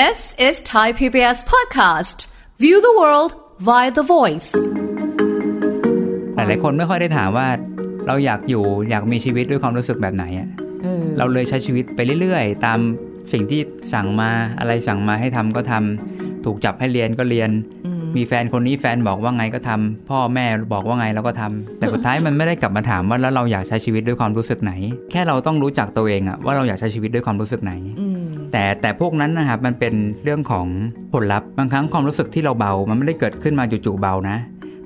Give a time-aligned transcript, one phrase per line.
[0.00, 2.18] This is Thai PBS podcast.
[2.64, 3.32] View the world
[3.68, 4.50] via the voice.
[6.34, 7.48] หลายๆคนไม่ค่อยได้ถามว่า
[8.06, 10.48] เราอยากอยู่อยากมีชีวิตด้วยความรู้สึกแบบไหนอะ
[10.82, 12.78] เออเราเลยใช้ชีวิตไปเรื่อยๆ ตาม
[13.32, 13.60] สิ่งที่
[13.92, 17.50] สั่งมาอะไรสั่งมาให้ทำก็ทำถูกจับให้เรียนก็เรียน
[18.16, 24.72] มีแฟนคนนี้แฟนบอกว่าไงก็ทำพ่อแม่บอกว่าไงเราก็ทำแต่สุดท้ายมันไม่ได้กลับมาถามว่าแล้วเราอยากใช้ชีวิตด้วยความรู้สึกไหน
[25.10, 30.66] แค่เราต้องรู้จักตัวเองอะว่าเราอยากใช้ชีวิตด้วยความรู้สึกไหนอืมแต่แต่พวกนั้นนะครับมันเป็นเรื่องของ
[31.12, 34.36] ผลลัพธ์บางครั้งความรู้สึกที่เราเบา มันไม่ได้เกิดขึ้นมาจู่ๆเบานะ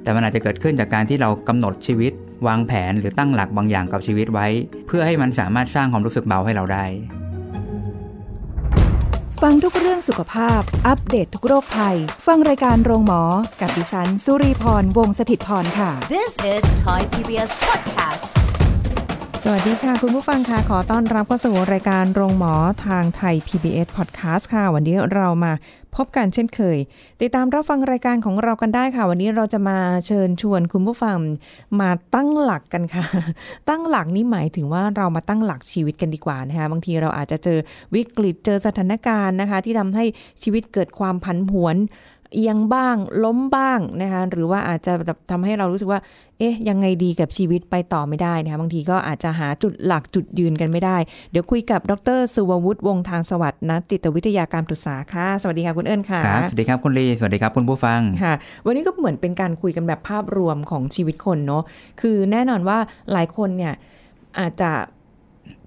[0.02, 2.12] แต่มันอาจจะเกิดขึ้นจากการที่เรากำหนดชีวิต
[2.46, 4.46] วางแผนหรือตั้งหลักบางอย่างกับชีวิตไว้
[4.86, 6.84] เพื่อให้มันสามารถสร้างความรู้สึกเบาให้เราได้
[9.46, 13.22] ฟังทุกเรื่องสุขภาพ อัปเดตททุกโรคภัย ฟังรายการโรงหมอ
[13.60, 18.28] กับดิฉัน สุรีพร วงศิตพรค่ะ This is Thai PBS podcast.
[19.44, 22.54] สวัสดีค่ะ คุณผู้ฟังค่ะ ขอต้อนรับเข้าสู่รายการโรงหมอ
[22.86, 25.52] ทางไทย PBS Podcast ค่ะ วันนี้เรามา
[25.98, 26.78] พบกันเช่นเคย
[27.20, 31.16] ติดตามรับฟังรายการของเรากันได้ค่ะ วันนี้เราจะมาเชิญชวนคุณผู้ฟัง
[31.80, 33.06] มาตั้งหลักกันค่ะ
[33.68, 37.58] ตั้งหลักนี่หมายถึงว่าเรามาตั้งหลักชีวิตกันดีกว่านะคะบางทีเราอาจจะเจอ
[37.94, 40.04] วิกฤตเจอสถานการณ์นะคะ ที่ทำให้
[40.42, 41.76] ชีวิตเกิดความผันผวน
[42.34, 46.00] เอียงบ้างล้มบ้างนะคะหรือว่าอาจจะแบบทำให้เรารู้สึกว่า
[46.38, 50.96] เอ๊ะ ยังไงดีกับชีวิตไปต่อไม่ได้นะคะบางทีก็อาจจะหาจุดหลักจุดยืนกันไม่ได้
[51.30, 58.34] เดี๋ยวคุยกับดรสุวัวุฒิวงศ์ทางสวัสดิ์นักจิตวิทยาการปรึกษาค่ะ สวัสดีค่ะคุณเอิญค่ะครับสวัสดีครับคุณลีสวัสดีครับคุณผู้ฟังค่ะ
[58.66, 61.62] วันนี้ก็เหมือนเป็นการคุยกันแบบภาพรวมของชีวิตคนเนาะ
[62.00, 62.78] คือแน่นอนว่า
[63.12, 63.74] หลายคนเนี่ย
[64.38, 64.72] อาจจะ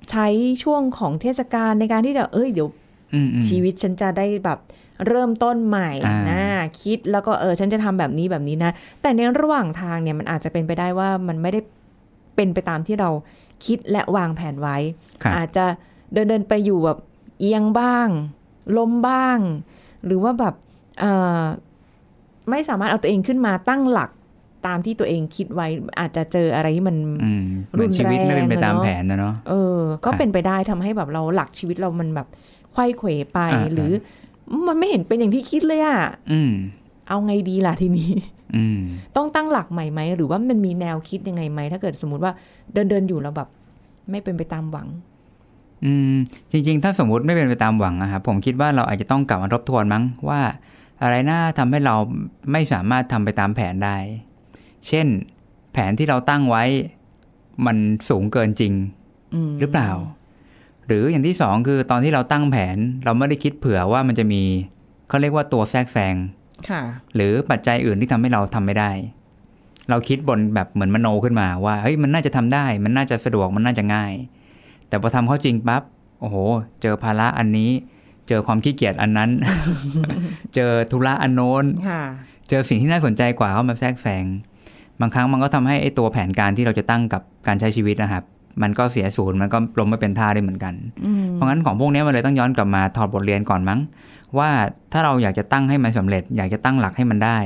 [0.10, 0.28] ใช้
[0.64, 2.70] ช่วงของเทศกาลในการที่จะเอ้ยเดี๋ยว
[3.14, 4.60] อืมอืมชีวิตฉันจะได้แบบ
[5.08, 6.42] เริ่มต้นใหม่อ่านนะ
[6.82, 8.72] คิดแล้วก็เออฉันจะทำแบบนี้แบบนี้นะ
[9.02, 11.60] แต่ในระหว่างทางเนี่ยมันอาจจะเป็นไปได้ว่ามันไม่ได้
[12.36, 13.10] เป็นไปตามที่เรา
[13.66, 14.78] คิดและวางแผนไว้
[15.24, 15.66] ครับอาจจะ
[16.14, 16.98] เดินเดินไปอยู่แบบ
[17.40, 18.08] เอียงบ้าง
[18.78, 19.40] ล้มบ้าง
[20.06, 20.56] หรือว่าแบบ
[21.00, 21.42] เอ่อ
[22.50, 24.10] ไม่สามารถเอาตัวเองขึ้นมาตั้งหลัก
[24.68, 25.68] ตามที่ตัวเองคิดไว้
[26.00, 32.28] อาจจะเจออะไรที่มันอืมเหมือนชีวิตไม่เป็นไปตามรุนแรงอะเนอะแผนนะเนาะเออ ก็ครับเป็นไปได้ทำให้แบบเราหลักชีวิตเรามันแบบ
[32.74, 33.92] ไขว้เขวไปอ่าหรือ
[34.68, 36.00] มันไม่เห็นเป็นอย่างที่คิดเลยอะ
[36.32, 36.52] อืม
[37.08, 38.10] เอาไงดีล่ะทีนี้
[38.56, 38.80] อืม
[39.16, 42.32] ต้องตั้งหลักใหม่ไหมหรือว่ามันมีแนวคิดยังไงไหมถ้าเกิดสมมติว่า
[42.74, 43.50] เดินเดินๆอยู่แล้วแบบ
[44.12, 44.88] ไม่เป็นไปตามหวัง
[45.86, 46.16] อืม
[46.52, 50.42] จริง ๆ ถ้าสมมุติไม่เป็นไปตามหวังนะครับผมคิดว่าเราอาจจะต้องกลับมาทบทวนมั้งว่า
[51.02, 51.96] อะไรน่าทำให้เรา
[52.52, 53.98] ไม่สามารถทำไปตามแผนได้
[54.88, 55.08] เช่น
[55.74, 56.64] แผนที่เราตั้งไว้
[57.66, 57.78] มัน
[58.10, 58.74] สูงเกินจริง
[59.34, 59.90] อืมหรือเปล่า
[60.92, 64.44] หรืออย่างที่สองคือตอนที่เราตั้งแผนเราไม่ได้คิดเผื่อว่ามันจะมี
[65.10, 66.16] เขาเรียกว่าตัวแทรกแซง
[66.70, 66.82] ค่ะ
[67.16, 68.92] หรือปัจจัยอื่นที่ทำให้เราทำไม่ได้
[69.90, 74.14] เราคิดบนแบบเหมือนมโนขึ้นมาว่าเฮ้ยมันน่าจะทำได้ มันน่าจะสะดวกมันน่าจะง่าย
[74.88, 75.84] แต่พอทำเข้าจริงปั๊บ
[76.20, 76.36] โอ้โห
[76.82, 77.70] เจอภาระอันนี้
[78.28, 79.30] เจอความขี้เกียจอันนั้น
[80.56, 82.04] เจอธุระอันโน้นค่ะ
[82.50, 84.26] เจอสิ่งที่น่าสนใจกว่าเข้ามาแทรกแซง
[85.00, 88.24] บางครั้งมันก็ทำให้ไอ้ตัวแผนการที่เราจะตั้งกับการใช้ชีวิตนะครับ
[88.62, 90.74] มันก็เสียศูนย์มันก็ล้มไม่เป็นท่าได้เหมือนกัน
[91.06, 93.80] อืมเพราะงั้นของพวกนี้มันเลยต้องย้อนกลับมาถอดบทเรียนก่อนมั้ง
[94.38, 94.50] ว่า
[94.92, 97.40] ถ้าเราอยากจะตั้งให้มันสำเร็จ อยากจะตั้งหลักให้มันได้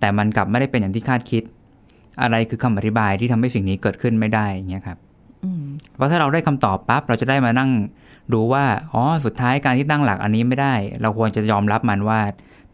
[0.00, 1.42] แต่มันกลับไม่ได้เป็นอย่างที่คาดคิด
[2.22, 4.98] อะไรคือคำอธิบายที่ทำให้สิ่งนี้เกิดขึ้นไม่ได้อย่างเงี้ยครับ
[5.44, 5.64] อืม
[5.96, 7.70] เพราะถ้าเราได้คำตอบปั๊บเราจะได้มานั่ง
[8.32, 12.20] ดูว่าอ๋อสุดท้ายการที่ตั้งหลักอันนี้ไม่ได้ เราควรจะยอมรับมันว่า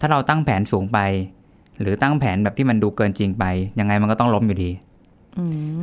[0.00, 0.98] ถ้าเราตั้งแผนสูงไป
[1.80, 3.44] หรือตั้งแผนแบบที่มันดูเกินจริงไป
[3.78, 4.93] ยังไงมันก็ต้องล้มอยู่ดีอืม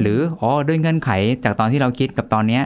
[0.01, 1.09] หรืออ๋อด้วยเงื่อนไข
[1.43, 2.63] จากตอนที่เราคิดกับตอนเนี้ย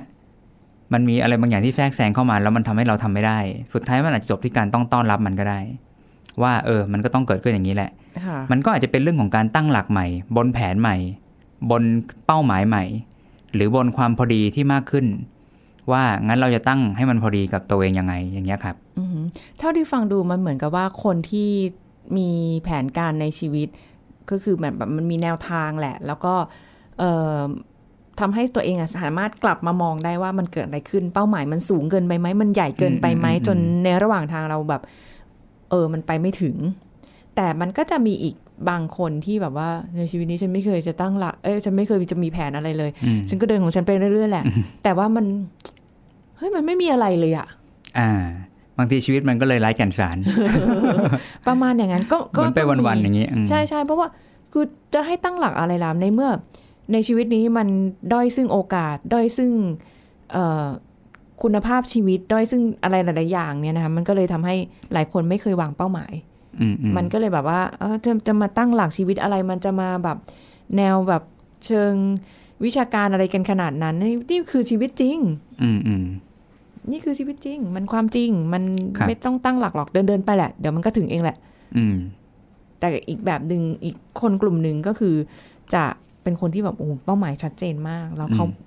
[0.94, 3.40] มันมีอะไรบางอย่างที่แทรกแซงเข้ามา แล้วมันทำให้เราทำไม่ได้
[3.74, 5.60] สุดท้ายมันอาจจะจบที่การต้องต้อนรับมันก็ได้
[6.42, 7.92] ว่า เออ มันก็ต้องเกิดขึ้นอย่างนี้แหละ
[8.26, 10.96] ค่ะมันก็อาจจะเป็นเรื่องของการตั้งหลักใหม่ บนแผนใหม่
[11.72, 11.84] บน
[12.26, 12.84] เป้าหมายใหม่
[13.56, 15.06] หรือบนความพอดีที่มากขึ้น
[15.92, 19.20] ว่างั้นเราจะตั้งให้มันพอดีกับตัวเองยังไงอย่างเงี้ยครับอืม
[19.58, 21.50] เท่าที่ฟังดูมันเหมือนกับว่าคนที่
[22.18, 22.30] มี
[22.64, 23.68] แผนการในชีวิต
[24.30, 26.50] ก็คือแบบแบบมันมีแนวทางแหละ แล้วก็เอ่อ
[28.20, 34.82] ทำให้ตัวเองอะสามารถกลับมามองได้ว่ามันเกิดอะไรขึ้น เป้าหมายมันสูงเกินไปไหมมันใหญ่เกินไปไหมอืมอืมอืมจนในระหว่างทางเราแบบ
[35.70, 36.56] เออมันไปไม่ถึง
[37.36, 38.36] แต่มันก็จะมีอีก
[38.70, 44.46] บางคนที่แบบว่าในชีวิตนี้ฉันไม่เคยจะตั้งหลักเอ้ยฉันไม่เคยจะมีแผนอะไรเลยอืมฉันก็เดินของฉันไปเรื่อยๆแหละ
[44.84, 45.26] แต่ว่ามัน
[46.38, 47.48] เฮ้ยมันไม่มีอะไรเลยอะ
[48.00, 48.12] อ่า
[48.78, 50.18] บางทีชีวิตมันก็เลยไร้แก่นสาร
[51.48, 54.08] ประมาณอย่างนั้นก็เหก็มือนไปก็มีวันๆอย่างนี้อืมใช่ใช่เพราะว่า
[54.54, 56.30] คือจะให้ตั้งหลักอะไรล่ะในเมื่อ
[56.92, 57.68] ในชีวิตนี้มัน
[58.14, 59.52] ด้อยซึ่งโอกาส ด้อยซึ่ง
[60.32, 60.66] เอ่อ
[61.44, 64.56] คุณภาพชีวิต ด้อยซึ่งอะไรหลาย ๆ อย่างเนี่ยนะคะมันก็เลยทำให้
[64.94, 66.14] หลายคนไม่เคยวางเป้าหมาย
[66.60, 70.18] อืมอืมมันก็เลยแบบว่าเออจะจะมาตั้งหลักชีวิตอะไรมันจะมาแบบ
[70.78, 71.24] แนวแบบ
[71.66, 71.94] เชิง
[72.66, 75.18] วิชาการอะไรกันขนาดนั้น นี่นี่คือชีวิตจริง
[75.64, 76.06] อืมอืม
[76.92, 78.64] นี่คือชีวิตจริง มันความจริง มัน
[78.98, 81.38] ครับไม่ต้องตั้งหลักหรอกเดินเดินๆไปแหละ เดี๋ยวมันก็ถึงเองแหละ
[81.78, 81.96] อืม
[82.80, 85.16] แต่อีกแบบหนึ่งอีกคนกลุ่มหนึ่งก็คือ
[85.74, 85.84] จะ
[86.26, 88.64] เป็นคนที่แบบโอ้โหเป้าหมายชัดเจนมาก แล้วเขาอืม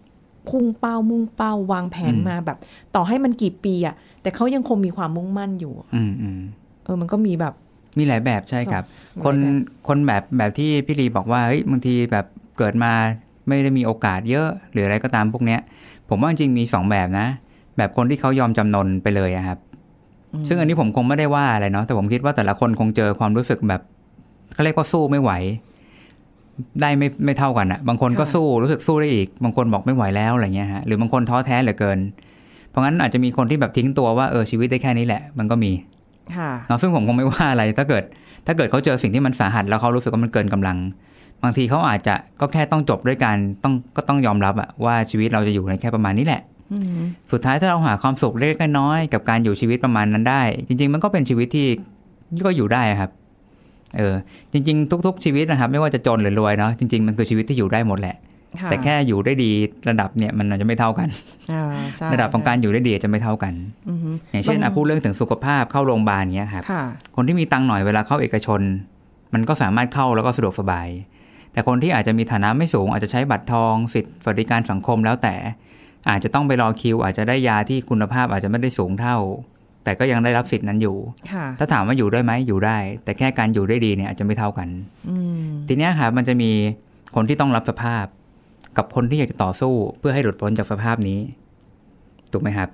[0.48, 2.58] พุ่งเป้ามุ่งเป้าวางแผนอืมมาแบบ
[2.94, 6.40] ต่อให้มันกี่ปีอะแต่เขายังคงมีความมุ่งมั่นอยู่ อืมอืม
[6.84, 7.54] เออ มันก็มีแบบ
[7.98, 8.84] มีหลายแบบใช่ครับ
[9.24, 12.26] คนหลายแบบคนแบบแบบที่พี่ลีบอกว่าเฮ้ยบางทีแบบ
[12.58, 12.92] เกิดมา
[13.48, 15.60] ไม่ได้มีโอกาสเยอะ หรืออะไรก็ตามพวกเนี้ย
[16.08, 17.26] ผมว่าจริงๆมีสองแบบนะ
[17.76, 19.58] แบบคนที่เขายอมจำนนไปเลยอะครับ
[20.48, 23.80] ซึ่งอันนี้ผมคงไม่ได้ว่าอะไรเนาะแต่ผมคิดว่าแต่ละคนคงเจอความรู้สึกแบบ
[24.54, 25.30] เขาเรียกว่าสู้ไม่ไหว
[26.80, 31.98] ได้ไม่ไม่เท่ากันอะบางคนก็สู้รู้สึกสู้ได้อีก บางคนบอกไม่ไหวแล้วอะไรเงี้ยฮะหรือบางคนท้อแท้เหลือเกิน
[32.70, 35.72] เพราะงั้นอาจจะมีคนที่แบบทิ้งตัวว่าเออชีวิตได้แค่นี้แหละ มันก็มี
[36.36, 38.04] ค่ะเนาะซึ่งผมคงไม่ว่าอะไรถ้าเกิด
[38.46, 40.78] ถ้าเกิดเขาเจอสิ่งที่มันสาหัสแล้วเขารู้สึกว่ามันเกินกำลัง
[41.42, 47.02] บางทีเขาอาจจะก็แค่ต้องจบด้วยการต้องก็ต้องยอมรับอะว่าชีวิตเราจะอยู่ในแค่ประมาณนี้แหละอืม
[47.32, 51.66] สุดท้ายถ้าเราหาความสุขเล็กๆน้อยๆกับการอยู่ชีวิตประมาณนั้นได้ จริง ๆ มันก็เป็นชีวิตที่
[52.46, 53.10] ก็อยู่ได้ครับ
[53.96, 54.14] เออ
[54.52, 59.50] จริง ๆ ทุก ๆ ชีวิตนะครับ ไม่ว่าจะจนหรือรวยเนาะจริง ๆ มันคือชีวิตที่อยู่ได้หมดแหละะแต่แค่อยู่ได้ดี
[59.88, 61.08] ระดับเนี่ยมันอาจจะไม่เท่ากัน
[61.52, 61.64] อ่า
[61.96, 63.54] ใช่ระดับของการอยู่ได้ดีอาจจะไม่เท่ากัน
[63.88, 66.82] อือฮึอย่างเช่นบางอะพูดเรื่องถึงสุขภาพเข้าโรงพยาบาลเงี้ยครับค่ะ
[67.16, 68.60] คนที่มีตังค์หน่อยเวลาเข้าเอกชน
[69.34, 70.88] มันก็สามารถเข้าแล้วก็สะดวกสบาย
[71.52, 75.34] แต่คนที่อาจจะมีฐานะไม่สูง อาจจะใช้บัตรทองสิทธิสวัสดิการสังคมแล้วแต่
[76.08, 79.16] อาจจะต้องไปรอคิว อาจจะได้ยาที่คุณภาพอาจจะไม่ได้สูงเท่า
[79.88, 80.96] แต่ก็ยังได้รับสิทธินั้นอยู่
[81.32, 84.68] ค่ะถ้าถามว่าอยู่ได้ไหมอยู่ได้ แต่แค่การอยู่ได้ดีเนี่ยอาจจะไม่เท่ากัน
[85.08, 86.50] อืมทีเนี้ยครับมันจะมี
[87.14, 88.04] คนที่ต้องรับสภาพ
[88.76, 91.18] กับคนที่อยากจะต่อสู้เพื่อให้หลุดพ้นจากสภาพนี้
[92.32, 92.68] ถูกไหมครับ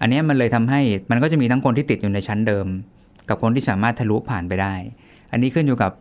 [0.00, 0.80] อันเนี้ยมันเลยทำให้
[1.10, 2.66] มันก็จะมีทั้งคนที่ติดอยู่ในชั้นเดิม
[3.28, 4.74] กับคนที่สามารถทะลุผ่านไปได้
[5.32, 5.92] อันนี้ขึ้นอยู่กับ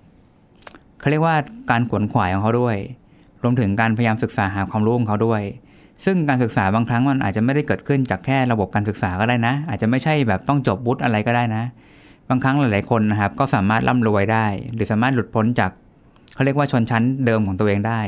[0.99, 1.35] เขาเรียกว่า
[1.71, 2.77] การขวนขวายของเขาด้วย
[3.43, 5.41] รวมถึงการพยายามศึกษาหาความรู้ของเขาด้วย
[6.05, 11.63] ซึ่งการศึกษาบางครั้งมันอาจจะไม่ได้เกิดขึ้นจากแค่ระบบการศึกษาก็ได้นะ อาจจะไม่ใช่แบบต้องจบวุฒิอะไรก็ได้นะ
[12.29, 15.71] บางครั้งหลาย ๆ คนนะครับ ก็สามารถร่ำรวยได้ หรือสามารถหลุดพ้นจาก
[16.33, 18.01] เขาเรียกว่าชนชั้นเดิมของตัวเองได้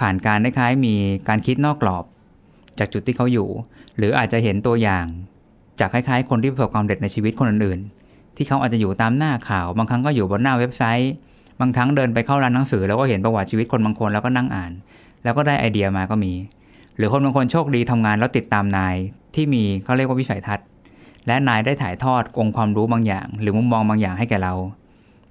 [0.00, 0.94] ผ่านการคล้ายๆมี
[1.28, 2.04] การคิดนอกกรอบ
[2.78, 3.48] จากจุดที่เขาอยู่
[3.96, 5.06] หรืออาจจะเห็นตัวอย่าง
[5.80, 11.12] จากคล้ายๆ คนที่ประสบความสำเร็จในชีวิตคนอื่น ๆ ที่เขาอาจจะอยู่ตามหน้าข่าว บางครั้งก็อยู่บนหน้าเว็บไซต์
[11.60, 14.72] บางครั้งเดินไปเข้าร้านหนังสือ แล้วก็เห็นประวัติชีวิตคนบางคนแล้วก็นั่งอ่าน
[15.24, 16.32] แล้วก็ได้ไอเดียมาก็มี
[16.98, 18.96] หรือคนบางคนโชคดีทำงานแล้วติดตามนาย
[19.34, 20.66] ที่มีเขาเรียกว่าวิสัยทัศน์
[21.26, 24.54] และนายได้ถ่ายทอดองค์ความรู้บางอย่าง หรือมุมมองบางอย่างให้แก่เรา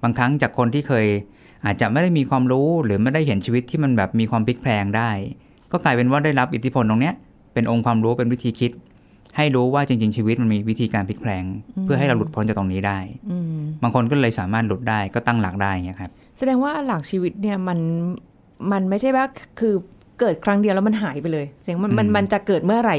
[0.02, 1.06] บางครั้งจากคนที่เคย
[1.64, 5.10] อาจจะไม่ได้มีความรู้หรือไม่ได้เห็นชีวิตที่มันแบบมีความพลิกแพลงได้
[5.72, 7.14] ก็กลายเป็นว่าได้รับอิทธิพลตรงเนี้ย
[7.54, 8.72] เป็นองค์ความรู้เป็นวิธีคิด
[9.36, 11.44] ให้รู้ว่าจริง ๆ ชีวิตมันมีวิธีการพลิกแพลง
[11.82, 12.98] เพื่อให้เราหลุดพ้นจากตรงนี้ได้
[13.30, 17.78] อืมบางคนก็เลยสามารถหลุดได้ก็ตั้งหลักได้อย่างเงี้ยครับแสดงว่าหลักชีวิตเนี่ยมัน
[18.72, 19.24] มันไม่ใช่ว่า
[19.60, 19.74] คือ
[20.20, 22.96] เกิดครั้งเดียวแล้วมันหายไปเลย เสียงมันมันอืมมันจะเกิดเมื่อไหร่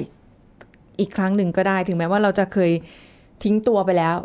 [0.99, 2.71] อีกครั้งหนึ่งก็ได้ถึงแม้ว่าเราจะเคย
[3.43, 4.15] ทิ้งตัวไปแล้ว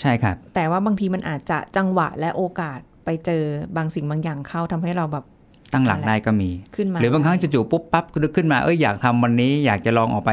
[0.00, 3.42] ใช่ครับ แต่ว่าบางทีมันอาจจะจังหวะและโอกาสไปเจอ
[3.76, 5.24] บางสิ่งบางอย่างเข้าทำให้เราแบบ
[5.72, 10.30] ตั้งหลักได้ก็มีขึ้นมาหรือบางครั้งจู่ๆปุ๊บปั๊บก็นึกขึ้นมาเอ้ยอยากทำวันนี้อยากจะลองออกไป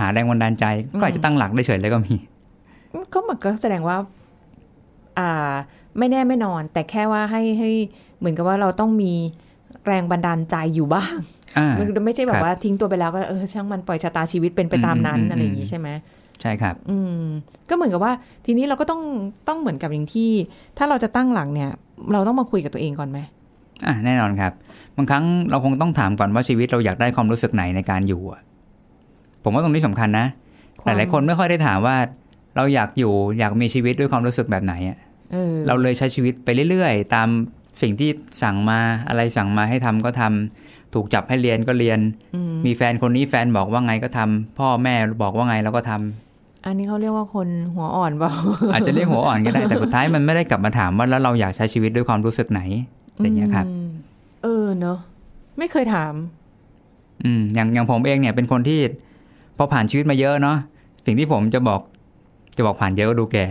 [0.00, 0.64] หาแรงบันดาลใจ
[0.98, 2.14] ก็อาจจะตั้งหลักได้เฉยเลยก็มี
[3.12, 3.96] ก็มันก็แสดงว่า
[5.18, 5.52] อ่า
[5.98, 7.70] ไม่แน่ไม่นอน แต่แค่ว่าให้ให้
[8.18, 9.12] เหมือนกับว่าเราต้องมี
[9.86, 11.36] แรงบันดาลใจอยู่บ้างอ่า
[11.78, 15.88] มันไม่ใช่แบครับบว่าทิ้งตัวไปแล้วก็เออช่างมันปล่อยชะตาชีวิตเป็นไปตามนั้นอืมอืมอะไรอย่างนี้ใช่ไหม
[16.42, 17.22] ใช่ครับ อืม
[17.68, 18.12] ก็เหมือนกับว่า
[18.46, 19.02] ทีนี้เราก็ต้อง
[19.48, 20.30] ต้องเหมือนกับอย่างที่
[20.78, 21.70] ถ้าเราจะตั้งหลักเนี่ย
[22.12, 23.18] เราต้องมาคุยกับตัวเองก่อนไหม
[23.86, 24.52] อะแน่นอนครับ
[24.96, 28.40] บางครั้งเราคงต้องถามก่อนว่าชีวิตเราอยากได้ความรู้สึกไหนในการอยู่อะ
[29.42, 30.26] ผมว่าตรงนี้สำคัญนะ
[30.82, 31.96] คหวามลายๆคนไม่ค่อยได้ถามว่า
[32.56, 34.98] เราอยากอยู่อยากมีชีวิตด้วยความรู้สึกแบบไหนอะ
[35.32, 37.28] เออเราเลยใช้ชีวิตไปเรื่อยๆ ตาม
[37.82, 38.10] สิ่งที่
[38.42, 41.98] สั่งมาอะไรสั่งมาให้ทำก็ทำ ถูกจับให้เรียนก็เรียน
[42.34, 48.32] อืมมีแฟนคนนี้แฟนบอกว่าไงก็ทำพ่อแม่บอกว่าไงเราก็ทำอันนี้เขาเรียกว่าคนหัวอ่อนเปล่า
[48.72, 52.60] อาจจะเรียกหัวอ่อนก็ได้แต่สุดท้ายมันไม่ได้กลับมาถามว่าแล้วเราอยากใช้ชีวิตด้วยความรู้สึกไหน
[53.14, 53.88] อะไรอย่างเงี้ยครับอืม
[54.42, 54.98] เออเนอะ
[55.58, 56.14] ไม่เคยถาม
[57.24, 58.80] อืมอย่างอย่างผมเองเนี่ยเป็นคนที่
[59.56, 60.56] พอผ่านชีวิตมาเยอะเนาะ
[61.06, 61.80] สิ่งที่ผมจะบอก
[62.56, 63.44] จะบอกผ่านเยอะก็ดูแก่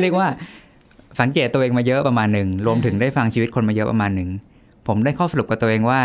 [0.00, 0.28] เรียกว่า
[1.20, 4.30] สังเกตตัวเองมาเยอะประมาณหนึ่งรวมถึงได้ฟังชีวิตคนมาเยอะประมาณหนึ่ง
[4.86, 6.00] ผมได้ข้อสรุปกับตัวเองว่า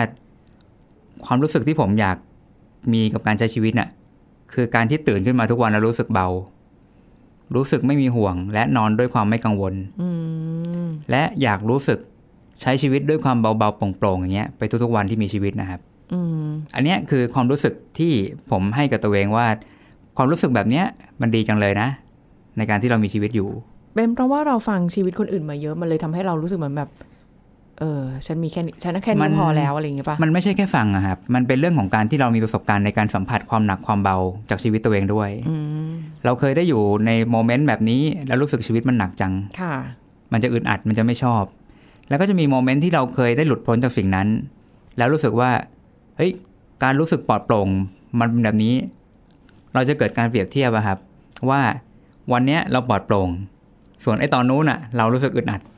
[1.25, 2.17] ความรู้สึกที่ผมอยาก
[2.93, 3.89] มีกับการใช้ชีวิตน่ะ
[4.53, 6.27] คือการที่ตื่นขึ้นมาทุกวันแล้วรู้สึกเบา
[7.55, 10.09] รู้สึกไม่มีห่วง และนอนด้วยความไม่กังวลอื
[10.83, 11.99] มและอยากรู้สึก
[12.61, 15.79] ใช้ชีวิตด้วยความเบาๆโปร่งๆอย่างเงี้ยไปทุกๆวันที่มีชีวิตนะครับ
[16.13, 18.11] อืมอันเนี้ยคือความรู้สึกที่
[18.51, 19.45] ผมให้กับตัวเองว่า
[20.17, 20.85] ความรู้สึกแบบเนี้ย
[21.21, 21.87] มันดีจังเลยนะ
[22.57, 23.49] ในการที่เรามีชีวิตอยู่
[23.95, 26.89] เป็นเพราะว่าเราฟังชีวิตคนอื่นมาเยอะมันเลยทำให้เรารู้สึกเหมือนแบบ
[27.83, 34.17] เออฉันมีแค่นี้ฉันแค่มันี้นพอแล้วอะไรอย่างเงี้ยป่ะมันไม่ใช่แค่ฟังอะครับมันเป็นเรื่องของการที่เรามีประสบการณ์ในการสัมผัสความหนักความเบา
[34.49, 35.55] จากชีวิตตัวเองด้วยอื
[35.89, 35.91] ม
[36.25, 39.73] เราเคยได้อยู่ในโมเมนต์แบบนี้ แล้วรู้สึกชีวิตมันหนักจังค่ะ
[40.33, 41.43] มันจะอึดอัดมันจะไม่ชอบ
[42.09, 44.27] แล้วก็จะมีโมเมนต์ที่เราเคยได้หลุดพ้นจากสิ่งนั้น
[44.97, 45.51] แล้วรู้สึกว่า
[46.17, 46.31] เฮ้ย
[46.83, 47.69] การรู้สึกปลอดโปร่ง
[48.19, 48.75] มันเป็นแบบนี้
[49.73, 50.97] เราจะเกิดการเปรียบเทียบอะครับ
[51.49, 51.61] ว่า
[52.31, 53.29] วันเนี้ยเราปลอดโปร่ง
[54.03, 55.72] ส่วนไอ้ตอนนู้นอะเรารู้สึกอึดอัดอืมฮึ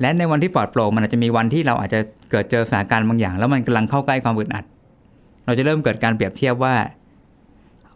[0.00, 4.64] และในวันที่ปลอดโปร่งมันอาจจะมีวันที่เราอาจจะเกิดเจอสถานการณ์บางอย่าง แล้วมันกำลังเข้าใกล้ความอึดอัด
[5.46, 6.74] เราจะเริ่มเกิดการเปรียบเทียบว่า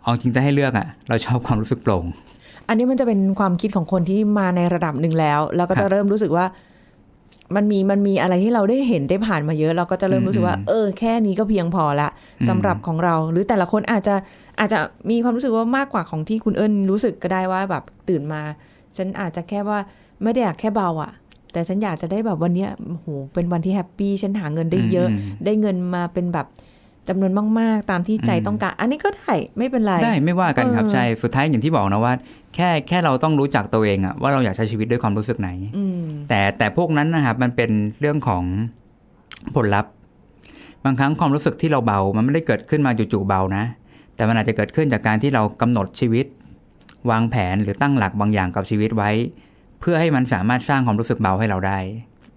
[0.02, 2.04] เอาจริงจะให้เลือกอะเราชอบความรู้สึกโปร่ง
[2.68, 6.46] อันนี้มันจะเป็นความคิดของคนที่มาในระดับหนึ่งแล้ว แล้วก็ครัจะบเริ่มรู้สึกว่า
[7.56, 12.08] มันมีมันมีอะไรที่เราได้เห็นได้ผ่านมาเยอะ เราก็จะเริ่มรู้สึกว่าอืมเออ แค่นี้ก็เพียงพอละ
[12.40, 14.14] อืมสำหรับของเรา หรือแต่ละคนอาจจะ
[14.60, 14.78] อาจจะ
[15.10, 18.40] มีความรู้สึกว่ามากกว่าของที่คุณเอิญรู้สึกก็ได้ว่าแบบตื่นมา
[18.96, 19.78] ฉันอาจจะแค่ว่า
[20.22, 21.10] ไม่ได้อยากแค่เบาอะ
[21.54, 26.46] แต่ฉันอยากจะได้แบบวันเนี้ยโอ้โหเป็นวันที่แฮปปี้ฉันหาเงินได้เยอะมได้เงินมาเป็นแบบ
[27.08, 32.12] จำนวนมาก ๆ ตามที่ใจอืมต้องการ อันนี้ก็ได้ไม่เป็นไรได้ไม่ว่ากันครับเออใช่สุดท้ายอย่างที่บอกนะว่า
[32.54, 37.70] แค่แค่เราต้องรู้จักตัวเองอะว่าเราอยากใช้ชีวิตด้วยความรู้สึกไหนอืมแต่แต่พวกนั้นนะครับมันเป็น
[38.00, 38.44] เรื่องของ
[39.54, 39.92] ผลลัพธ์
[40.84, 43.64] บางครั้งความรู้สึกที่เราเบา มันไม่ได้เกิดขึ้นมาจู่ๆเบานะ
[44.16, 46.26] แต่มันอาจจะเกิดขึ้นจากการที่เรากำหนดชีวิต
[47.10, 51.78] วางแผนหรือตั้งหลักบางอย่างกับชีวิตไว้เพื่อให้มันสามารถสร้างความรู้สึกเบาให้เราได้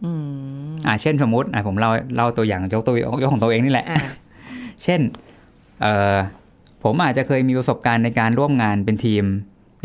[0.06, 4.02] อืมอ่า เช่นสมมติอะผมเล่าเล่าตัวอย่างยกตัวยกของตัวเองนี่แหละอะ
[4.84, 5.02] เช่น
[5.82, 6.16] เอ่อ
[6.84, 9.24] ผมอาจจะเคยมีประสบการณ์ในการร่วมงานเป็นทีม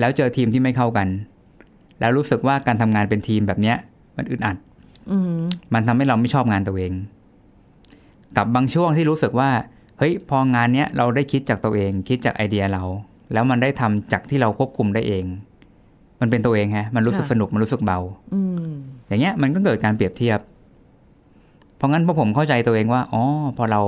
[0.01, 1.09] แล้วเจอทีมที่ไม่เข้ากัน
[2.01, 3.77] แล้วรู้สึกว่าการทำงานเป็นทีมแบบเนี้ย
[4.17, 4.57] มันอึดอัด
[5.11, 5.43] อืม
[5.75, 6.93] มันทำให้เราไม่ชอบงานตัวเอง
[8.37, 9.51] กับบางช่วงที่รู้สึกว่า
[9.99, 12.83] เฮ้ย พองานเนี้ยเราได้คิดจากตัวเอง คิดจากไอเดียเรา
[13.33, 15.25] แล้วมันได้ทำจากที่เราควบคุมได้เอง
[16.23, 17.99] มันเป็นตัวเองฮะ มันรู้สึกสนุกมันรู้สึกเบา
[18.35, 18.71] อืม
[19.09, 20.39] อย่างเงี้ยมันก็เกิดการเปรียบเทียบ
[21.77, 23.23] เพราะงั้นพอผมเข้าใจตัวเองว่าอ๋อ
[23.59, 23.81] พอเรา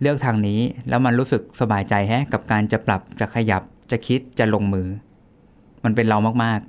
[0.00, 4.88] เลือกทางนี้ แล้วมันรู้สึกสบายใจแฮะ กับการจะปรับจะขยับจะคิดจะลงมือ
[5.84, 6.60] มันเป็นเรามาก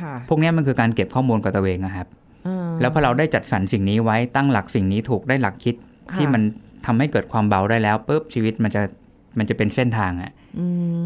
[0.00, 2.08] ค่ะๆพวกเนี้ยมันคือการเก็บข้อมูลกับตัวเองนะครับ
[2.46, 5.74] อืมแล้วพอเราได้จัดสรรสิ่งนี้ไว้ตั้งหลักสิ่งนี้ถูกได้หลักคิด
[6.10, 6.42] ค่ะที่มัน
[6.86, 8.82] ทำให้เกิดความเบาได้แล้วปุ๊บชีวิตมันจะ
[9.38, 10.39] มันจะเป็นเส้นทางอะอืม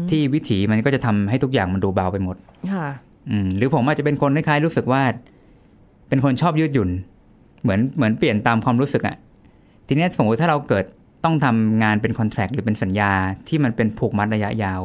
[0.09, 2.35] ที่วิถีมันก็จะทำให้ทุกอย่างมันดูเบาไปหมด
[2.73, 2.87] ค่ะ
[3.29, 5.01] อืม หรือผมอาจจะเป็นคนคล้ายๆรู้สึกว่า
[6.09, 6.89] เป็นคนชอบยืดหยุ่น
[7.61, 9.15] เหมือนเหมือนเปลี่ยนตามความรู้สึกอะ
[9.87, 10.85] ทีเนี้ยสมมติถ้าเราเกิด
[11.23, 13.11] ต้องทำงานเป็นคอนแท c t หรือเป็นสัญญา
[13.47, 14.81] ที่มันเป็นผูกมัดระยะยาว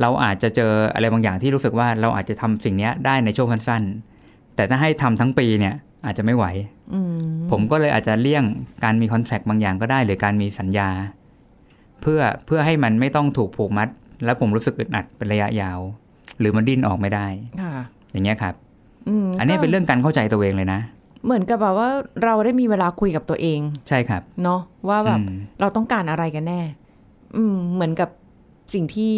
[0.00, 5.74] เราอาจจะเจออะไรบางอย่างที่รู้สึกว่าเราอาจจะทำสิ่งเนี้ยได้ในช่วงสั้นๆ แต่ถ้าให้ทำทั้งปีเนี่ย
[6.06, 6.44] อาจจะไม่ไหว
[6.94, 7.12] อืม
[7.50, 8.44] ผมก็เลยอาจจะเลี่ยง
[8.84, 10.88] การมีคอนแท c t บางอย่างก็ได้ หรือการมีสัญญา
[12.02, 13.88] เพื่อเพื่อให้มันไม่ต้องถูกผูกมัด
[14.24, 15.78] แล้วผมรู้สึกอึดอัดเป็นระยะยาว
[16.40, 17.26] หรือมันดิ้นออกไม่ได้
[17.60, 17.72] ค่ะ
[18.12, 18.54] อย่างเงี้ยครับ
[19.08, 20.80] อืมอันนี้เป็นเรื่องการเข้าใจตัวเองเลยนะ
[21.24, 21.88] เหมือนกับแบบว่า
[22.24, 26.60] เราได้มีเวลาคุยกับตัวเอง ใช่ครับเนาะว่าแบบอืมเราต้องการอะไรกันแน่
[27.36, 28.08] อืม เหมือนกับ
[28.74, 29.14] สิ่งที่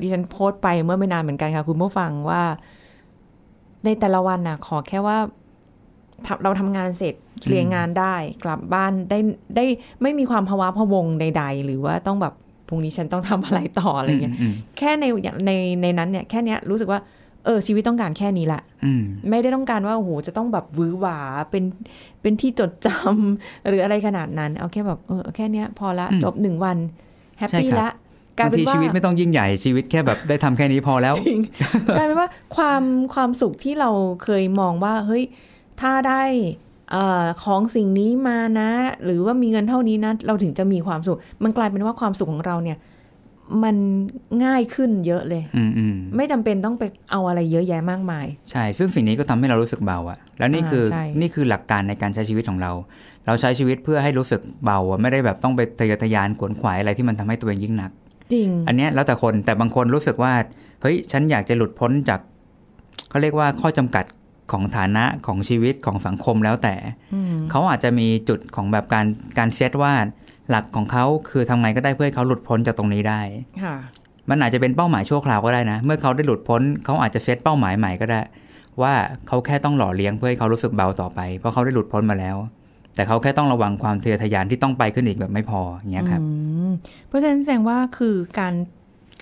[0.00, 2.42] ดิฉันโพสต์ไปเมื่อไม่นานเหมือนกันค่ะ คุณผู้ฟังว่า
[3.84, 5.43] ในแต่ละวันน่ะขอแค่ว่าทำ
[6.42, 9.18] เราทำงานเสร็จเคลียร์งานได้กลับบ้านได้
[9.56, 9.64] ได้
[10.02, 12.34] ไม่มีความภาวะพะวงใด ๆ หรือว่าต้องแบบ
[12.68, 15.04] พรุ่งนี้ฉันต้องทำอะไรต่ออะไรเงี้ยอืมแค่ใน
[15.46, 15.50] ใน
[15.82, 17.00] ในนั้นเนี่ยแค่เนี้ยรู้สึกว่า
[17.44, 21.18] เออชีวิตต้องการแค่นี้แหละอืมไม่ได้ต้องการว่าโอ้โหจะต้องแบบหวือหวา
[21.50, 21.64] เป็น
[22.22, 26.76] เป็นที่จดจำหรืออะไรขนาดนั้น เอาแค่แบบเออแค่เนี้ยพอละอืมจบหนึ่งวัน
[27.38, 27.90] แฮปปี้ใช่ครับละ
[28.38, 31.40] กลายบางเป็นทีว่าชีวิตไม่ต้องยิ่งใหญ่ชีวิตแค่แบบได้ทำแค่นี้พอแล้วจริง
[31.96, 32.82] กลายเป็นว่าความ
[33.14, 33.90] ความสุขที่เรา
[34.24, 35.24] เคยมองว่าเฮ้ย
[35.80, 36.22] ถ้าได้
[36.90, 38.70] เออของสิ่งนี้มานะ
[39.04, 42.78] หรือว่ามีเงินเท่านี้นะ เราถึงจะมีความสุข มันกลายเป็นว่าความสุขของเราเนี่ย
[43.64, 43.76] มัน
[44.44, 52.72] ง่ายขึ้นเยอะเลย อืมอืมไม่จำเป็นต้องไปเอาอะไรเยอะแยะมากมาย ใช่ ซึ่งสิ่งนี้ก็ทำให้เรารู้สึกเบาอะแล้วนี่อ่าคือใช่นี่คือหลักการในการใช้ชีวิตของเรา
[53.26, 57.90] เราใช้ชีวิตเพื่อให้รู้สึกเบาอะไม่ได้แบบต้องไปทะเยอทะยานขวนขวายอะไรที่มันทำให้ตัวเองยิ่งหนัก
[58.32, 60.32] จริง อันเนี้ยแล้วแต่คนแต่บางคนรู้สึกว่า
[60.82, 62.20] เฮ้ยฉันอยากจะหลุดพ้นจาก
[63.10, 64.04] เขาเรียกว่าข้อจำกัด
[64.52, 66.74] ของฐานะของชีวิตของสังคมแล้วแต่
[67.14, 69.06] อืมเขาอาจจะมีจุดของแบบการ
[69.38, 69.92] การเซตว่า
[70.50, 73.20] หลักของเขาคือทำไงก็ได้เพื่อให้เขาหลุดพ้นจากตรงนี้ได้
[73.64, 73.76] ค่ะ
[74.30, 78.20] มันอาจจะเป็นเป้าหมายชั่วคราวก็ได้นะ เมื่อเขาได้หลุดพ้น เขาอาจจะเซตเป้าหมายใหม่ก็ได้
[78.82, 78.94] ว่า
[79.28, 82.36] เขาแค่ต้องหล่อเลี้ยงเพื่อให้เขารู้สึกเบาต่อไป เพราะเขาได้หลุดพ้นมาแล้ว
[82.94, 86.28] แต่เขาแค่ต้องระวังความทะเยอทะยานที่ต้องไปขึ้นอีกแบบไม่พออย่างเงี้ยครับอื
[86.68, 86.70] ม
[87.08, 88.54] เพราะฉะนั้นแสดงว่าคือการ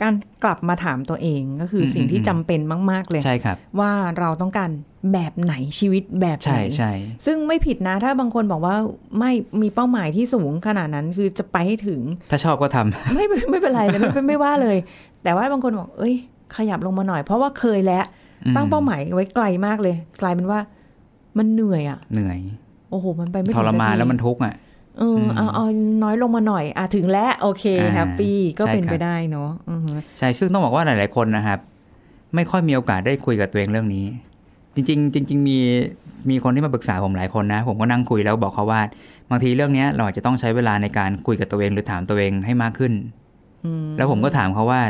[0.00, 4.70] การกลับมาถามตัวเองก็คืออมสิ่งที่อืมจำเป็นมาก ๆ เลยใช่ครับ ว่าเราต้องการ
[5.12, 6.92] แบบไหนชีวิตแบบไหใช่นใช่
[7.26, 8.76] ซึ่งไม่ผิดนะถ้าบางคนบอกว่า
[9.18, 9.32] ไม่
[9.62, 14.78] มีเป้าหมายที่สูงขนาดนั้นคือจะไปให้ถึง ถ้าชอบก็ทำไม่ไม่ไม่เป็นไรเลยไม่ไม่ไม่ว่าเลย
[15.22, 16.14] แต่ว่าบางคนบอก เอ้ย
[16.56, 18.04] ขยับลงมาหน่อย เพราะว่าเคยแล้ว
[18.56, 20.60] ตั้งเป้าหมายไว้ไกลมากเลย กลายเป็นว่า
[21.38, 22.38] มันเหนื่อยอะ เหนื่อย
[22.90, 24.54] โอ้โห มันไปไม่ถึงทรมานสักทีแล้วมันทุกข์อะ
[24.98, 25.64] เออเอาเอา
[26.02, 31.58] น้อยลงมาหน่อยอะถึงแล้วโอเคอ่า happy ก็ใช่เป็นครับไปได้เนาะอือฮึใช่ซึ่งต้องบอกว่าหลาย ๆ คนนะครับ
[32.34, 34.06] ไม่ค่อยมีโอกาสได้คุยกับตัวเองเรื่องนี้
[34.74, 35.58] จริง ๆ จริง ๆ มี
[36.30, 38.80] มีคนที่มาปรึกษาผมหลายคนนะ ผมก็นั่งคุยแล้วบอกเขาว่า
[39.30, 42.92] บางทีเรื่องเนี้ยเราอาจจะต้องใช้เวลาในการคุยกับตัวเองหรือถามตัวเองให้มากขึ้น
[43.64, 44.82] อืมแล้วผมก็ถามเขาว่า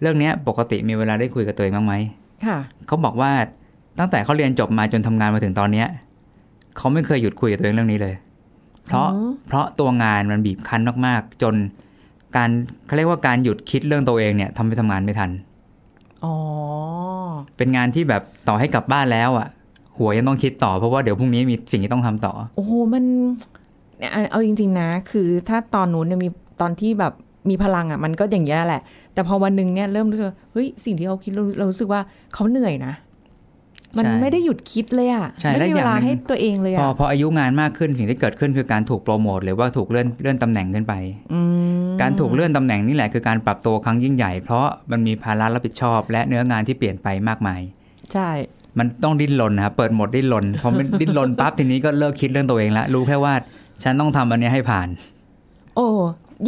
[0.00, 1.94] เรื่องเนี้ยปกติมีเวลาได้คุยกับตัวเองบ้างไหม
[2.46, 3.30] ค่ะเขาบอกว่า
[3.98, 5.86] ตั้งแต่เขาเรียนจบมาจนทำงานมาถึงตอนเนี้ย
[6.76, 8.14] เขาไม่เคยหยุดคุยกับตัวเองเรื่องนี้เลย
[8.88, 11.54] เพราะอ๋อเพราะตัวงานมันบีบคั้นมากๆ จน
[12.36, 12.50] การ
[12.86, 15.30] เขาเรียกว่าการหยุดคิดเรื่องตัวเองเนี่ยทำให้ทำงานไม่ทัน
[16.24, 16.34] อ๋อ
[17.56, 19.48] เป็นงานที่แบบต่อให้กลับบ้านแล้วอะ
[19.98, 23.04] หัวยังต้องคิดต่อเพราะว่าเดี๋ยวพรุ่งนี้มีสิ่งที่ต้องทำต่อ โอ้โหมัน
[23.98, 26.28] เนี่ยเอาเอาจริง ๆ นะ คือถ้าตอนนู้นเนี่ยมี
[26.60, 27.12] ตอนที่แบบ
[27.50, 28.82] มีพลังอะมันก็อย่างเงี้ยแหละ
[29.14, 32.00] แต่พอวันหนึ่งเนี่ยเริ่มรู้สึกว่าเฮ้ยสิ่งที่เขาคิดเราเรารู้สึกว่า
[32.34, 32.92] เขาเหนื่อยนะ
[33.96, 40.94] มันใช่ไม่ได้หยุดคิดเลยอะใช่ไม่และมีอีกเวอย่างลาหนึ่งให้ตัวเองเลยพออะพออายุงานมากขึ้นสิ่งที่เกิดขึ้นคือการถูกโปรโมทหรือว่าถูกเลื่อนเลื่อนตำแหน่งขึ้นไป
[41.32, 41.40] อื
[41.84, 47.60] มการถูกเลื่อนตำแหน่งนี่แหละคือการปรับตัวครั้งยิ่งใหญ่ เพราะมันมีภาระรับผิดชอบ และเนื้องานที่เปลี่ยนไปมากมาย
[48.12, 48.30] ใช่
[48.78, 53.34] มันต้องดิ้นรนนะครับเปิดโหมดดิ้นรนพอมันดิ้นรนปั๊บทีนี้ก็เลิกคิดเรื่องตัวเองละรู้แค่ว่า
[53.84, 54.88] ฉันต้องทำอันเนี้ยให้ผ่าน
[55.76, 55.88] โอ้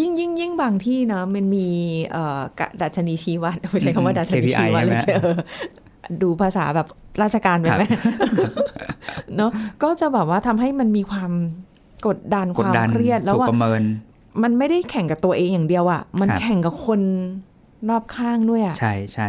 [0.01, 1.67] ยิ่งยิ่งยิ่งบางที่นะมันมี
[2.13, 5.37] เอ่อกะดัชนีชี้วัดไม่ใช้คำว่าดัชนี KPI ชี้วัดเลยใช่ไหมเออ
[6.23, 6.89] ดูภาษาแบบ
[7.23, 7.83] ราชการไปไหม
[9.37, 9.51] เนาะ
[9.83, 11.31] ก็จะแบบว่าทำให้มันมีความ
[12.07, 13.83] กดดันกคดวามดันเครียดแล้วถูกว่าประเมิน
[14.43, 17.01] มันไม่ได้แข่งกับตัวเองอย่างเดียวอะ่ะมันครับแข่งกับคน
[17.89, 19.29] รอบข้างด้วยอะ่ะใช่ใช่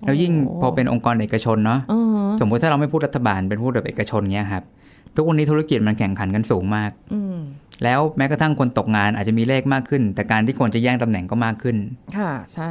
[0.00, 4.64] แล้วยิ่งโอ้พอเป็นองค์กรเอกชนเนาะเออสมมติถ้าเราไม่พูดรัฐบาลเป็นพูดแบบเอกชนเงี้ยครับ
[5.14, 7.36] ทุกวันนี้ธุรกิจมันแข่งขันกันสูงมากอืม
[7.84, 11.76] แล้วแม้กระทั่งคนตกงานอาจจะมีเลขมากขึ้น แต่การที่คนจะแย่งตำแหน่งก็มากขึ้น
[12.18, 12.70] ค่ะใช่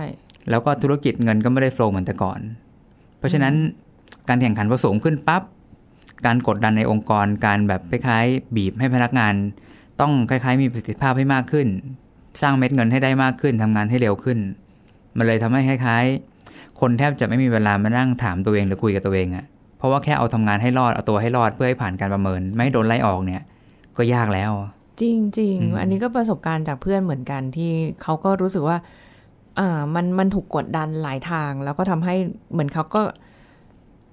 [0.50, 2.40] แล้วก็ธุรกิจเงินก็ไม่ได้โฟล์เหมือนแต่ก่อน
[3.20, 3.54] เพราะฉะนั้น
[4.30, 5.44] การแข่งขันพอสูงขึ้นปั๊บ
[6.26, 9.34] การกดดันในองค์กร การแบบคล้ายๆบีบให้พนักงาน
[10.02, 11.68] ต้องคล้ายๆมีประสิทธิภาพให้มากขึ้น
[12.42, 14.40] สร้างเม็ดเงินให้ได้มากขึ้นทำงานให้เร็วขึ้น
[15.18, 19.46] มันเลยทำให้คล้ายๆ คนแทบจะไม่มีเวลามานั่งถามตัวเองหรือคุยกับตัวเองอะ
[19.78, 23.44] เพราะว่าแค่เอาทำงานให้รอดเอาตัวให้รอดเพื่อให้ผ่านการประเมิน ไม่ให้โดนไล่ออกเนี่ย
[23.98, 24.52] ก็ยากแล้ว
[25.02, 28.78] จริงจริงอืมอันนี้ก็ประสบการณ์จากเพื่อนเหมือนกันที่เขาก็รู้สึกว่า
[29.60, 32.16] อ่ามันมันถูกกดดันหลายทาง แล้วก็ทำให้
[32.52, 33.02] เหมือนเขาก็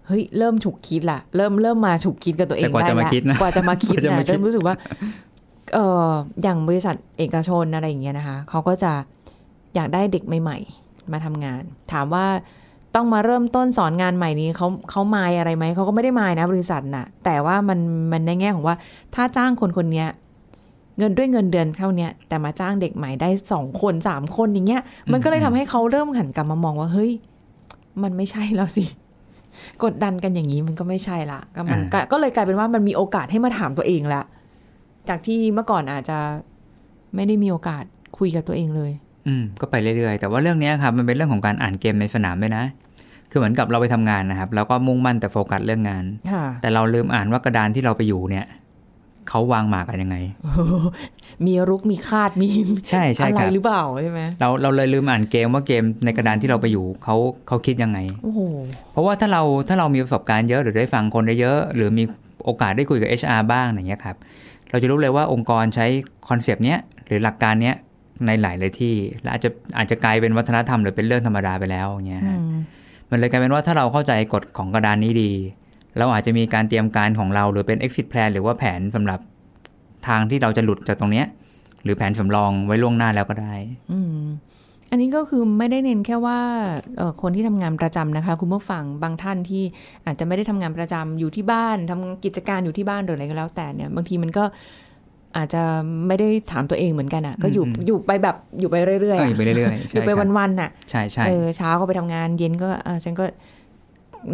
[0.06, 4.74] เฮ้ยเริ่มฉุกคิดละเริ่มเริ่มมาฉุกคิดกับตัวเองแต่กว่าได้จะมาละคิดนะกว่าจะมาคิดกว่าจะนะมาคิดเริ่มรู้สึกว่า
[5.74, 6.08] เออ
[6.42, 8.92] อย่างบริษัทเอกชนอะไรอย่างเงี้ยนะคะเขาก็จะ
[9.74, 11.62] อยากได้เด็กใหม่ ๆ มาทำงาน
[11.92, 12.26] ถามว่า
[12.94, 17.78] ต้องมาเริ่มต้นสอนงานใหม่นี้เขาเขามายอะไรไหมเขาก็ไม่ได้มายนะบริษัทน่ะ แต่ว่ามัน
[18.12, 18.76] มันในแง่ของว่า
[19.14, 20.08] ถ้าจ้างคนคนเนี้ย
[20.98, 27.12] เงินด้วยเงินเดือนเท่าเนี้ยแต่มาจ้างเด็กใหม่ได้สองคนสามคนอย่างเงี้ย มันก็เลยทำให้เขาเริ่มหันกลับมามองว่าเฮ้ย
[28.02, 28.84] มันไม่ใช่แล้วสิ
[29.84, 34.22] กดดันกันอย่างนี้มันก็ไม่ใช่ละก็มันก็ก็เลยกลายเป็นว่ามันมีโอกาสให้มาถามตัวเองละ
[35.08, 36.18] จากที่เมื่อก่อนอาจจะ
[37.14, 37.84] ไม่ได้มีโอกาส
[38.18, 38.92] คุยกับตัวเองเลย
[39.26, 42.64] อืมก็ไปเรื่อยๆ แต่ว่าเรื่องเนี้ยครับมันเป็นเรื่องของการอ่านเกมในสนามด้วยนะ
[43.30, 48.46] คือเหมือนกับเราไปทำงานนะครับ แล้วก็มุ่งมั่นแต่โฟกัสเรื่องงานค่ะแต่เราลืมอ่านว่ากระดานที่เราไปอยู่เนี่ย
[49.28, 50.16] เขาวางหมากกันยังไง
[51.46, 52.48] มีรุกมีคาดมี
[52.90, 58.40] ใช่ใช่อะไรครับหรือเปล่าใช่ไหมเราเราเลยลืมอ่านเกมว่าเกมในกระดานที่เราไปอยู่เขาเขาคิดยังไงโอ้โห
[58.92, 62.04] เพราะว่าถ้าเราถ้าเรามีประสบการณ์เยอะหรือได้ฟังคนได้เยอะ หรือมี
[62.44, 64.16] โอกาสได้คุยกับ HR บ้างอย่างเงี้ยครับ
[64.70, 65.86] เราจะรู้เลยว่าองค์กรใช้
[66.28, 67.76] คอนเซปต์เนี้ยหรือหลักการเนี้ย
[68.26, 72.56] ในหลายเลยที่และอาจจะอาจจะกลายเป็นวัฒนธรรมหรือเป็นเรื่องธรรมดาไปแล้วอย่างเงี้ยอืฮะม
[73.10, 75.30] มันเลยกลายเป็นว่าถ้าเราเข้าใจกฎของกระดานนี้ดี
[75.98, 79.20] เราอาจจะมีการเตรียมการของเราหรือเป็น exit plan หรือว่าแผนสำหรับ
[80.08, 81.26] ทางที่เราจะหลุดจากตรงเนี้ย
[81.84, 83.54] หรือแผนสำรองไว้ล่วงหน้าแล้วก็ได้
[83.92, 84.24] อืม
[84.90, 86.38] อันนี้ก็คือไม่ได้เน้นแค่ว่า
[86.96, 89.62] เอ่อคนที่ทำงานประจำนะคะ คุณผู้ฟังบางท่านที่
[90.06, 94.44] อาจจะไม่ได้ทำงานประจำอยู่ที่บ้านทำกิจการอยู่ที่บ้านหรืออะไรก็แล้วแต่เนี่ยบางทีมันก็
[95.36, 95.62] อาจจะ
[96.06, 103.24] ไม่ได้ถามตัวเองเหมือนกันอะ ก็อยู่อืมอยู่ไปแบบอยู่ไปเรื่อยๆเอออะอยู่ไปเรื่อยๆอใช่ยู่ไปครับวันๆน่ะใช่ใช่เออเช้าก็ไปทำงานเย็นก็เออฉันก็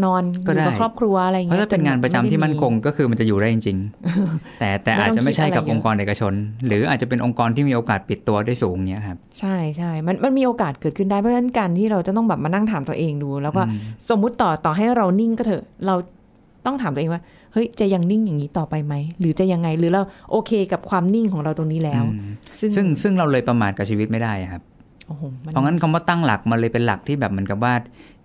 [0.05, 3.79] นอนอก็ยู่ได้กับครอบครัวอะไรอย่างเพราะเงี้ยถ้าเป็นงานประจำที่มั่นคงก็คือมันจะอยู่ได้จริง
[4.19, 6.33] ๆ แต่แต่ไม่ต้องอาจจะไม่ใช่กับคิดอะไรเยอะองค์กรเอกชน
[6.67, 13.79] หรืออาจจะเป็นองค์กรที่มีโอกาสปิดตัวได้สูงเนี้ยครับใช่ใช่มันมันมีโอกาสเกิดขึ้นได้เพราะฉะนั้นการที่เราจะต้องแบบมานั่งถามตัวเองดู แล้วก็อืม
[14.11, 15.95] สมมุติต่อต่อให้เรานิ่งก็เถอะเรา
[16.67, 17.23] ต้องถามตัวเองว่า
[17.53, 24.70] เฮ้ยจะยังนิ่งอย่างนี้ต่อไปไหมหรือจะยังไงหรือเราโอเคกับความนิ่งของเราตรงนี้แล้วอืมซึ่งซึ่งซึ่งเราเลยประมาทกับชีวิตไม่ได้ครับโอ้โหมัน
[25.53, 27.75] เพราะงั้นคำว่าตั้งหลักมันเลยเป็นหลักที่แบบเหมือนกับว่า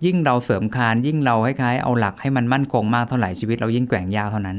[0.04, 4.58] ยิ่งเราเสริมคานยิ่งเราคล้ายๆเอาหลักให้มันมั่นคงมากเท่าไหร่ชีวิตเรายิ่งแกว่งยากเท่านั้น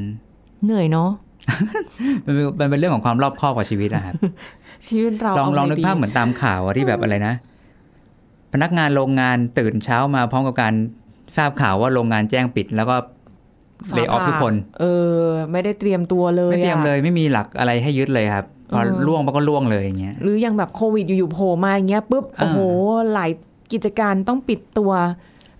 [0.64, 1.10] เหนื่อยเนาะ
[2.24, 4.14] มันเป็นมันเป็นเรื่องของความรอบคอบกับชีวิตนะครับ
[4.88, 7.34] ชีวิตเราลองเาลองไนึกภาพเหมือนตามข่าวอะที่แบบอะไรนะ
[8.52, 10.74] พนักงานโรงงานตื่นเช้ามาพร้อมกับการ
[11.36, 12.96] ทราบข่าวว่าโรงงานแจ้งปิดแล้วก็
[13.88, 22.58] ฟ้าเลย์ออฟผ่าทุกคน เออ ไม่ได้เตรียมตัวเลย ไม่เตรียมอะเลยไม่มีหลักอะไรให้ยึดเลยครับ พอเออล่วงมันก็ล่วงเลยอย่างเงี้ยหรืออย่างแบบโควิดอยู่ๆโผล่มาอย่างเงี้ยปุ๊บอ่าโอ้โห
[23.12, 23.30] หลาย
[23.72, 24.92] กิจการต้องปิดตัว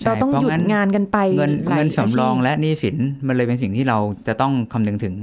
[0.00, 5.14] ใช่เราต้องเพราะหยุดงั้นงานกันไปเงินหลายเงินสำรองาชีพและหนี้สินมันเลยเป็นสิ่งที่เราจะต้องคำนึงถึง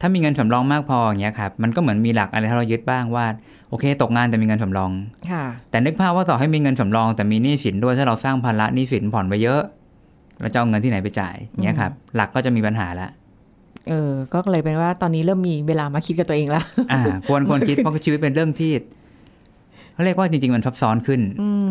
[0.00, 3.26] ถ้ามีเงินสำรองมากพออย่างเงี้ยครับมันก็เหมือนมีหลักอะไรให้เรายึดบ้างว่า
[3.68, 4.90] โอเค ตกงานแต่มีเงินสำรอง
[5.30, 9.62] ค่ะ แต่นึกภาพว่าต่อให้มีเงินสำรอง แต่มีหนี้สินด้วยถ้าเราสร้างภาระหนี้สินผ่อนไปเยอะ
[10.40, 13.08] แล้วจะเอาเงินที่ไหนไปจ่ายอย่างเงี้ยครับหลักก็จะมีปัญหาละ
[13.88, 18.72] เออก็เลยเป็นว่าตอนนี้เริ่มมีเวลามาคิดกับตัวเองแล้วอ่า ควรควรคิดเพราะชีวิตเป็นเรื่องที่
[19.94, 21.20] เขาเรียกว่าจริง ๆ มันซับซ้อนขึ้น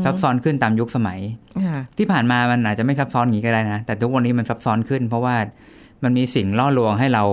[0.06, 1.20] ซับซ้อนขึ้นตามยุคสมัย
[1.66, 5.36] ค่ะที่ผ่านมามันอาจจะไม่ซับซ้อนอย่างนี้ก็ได้นะ แต่ทุกวันนี้มันซับซ้อนขึ้น เพราะว่า
[6.04, 7.24] มันมีสิ่งล่อลวงให้เรา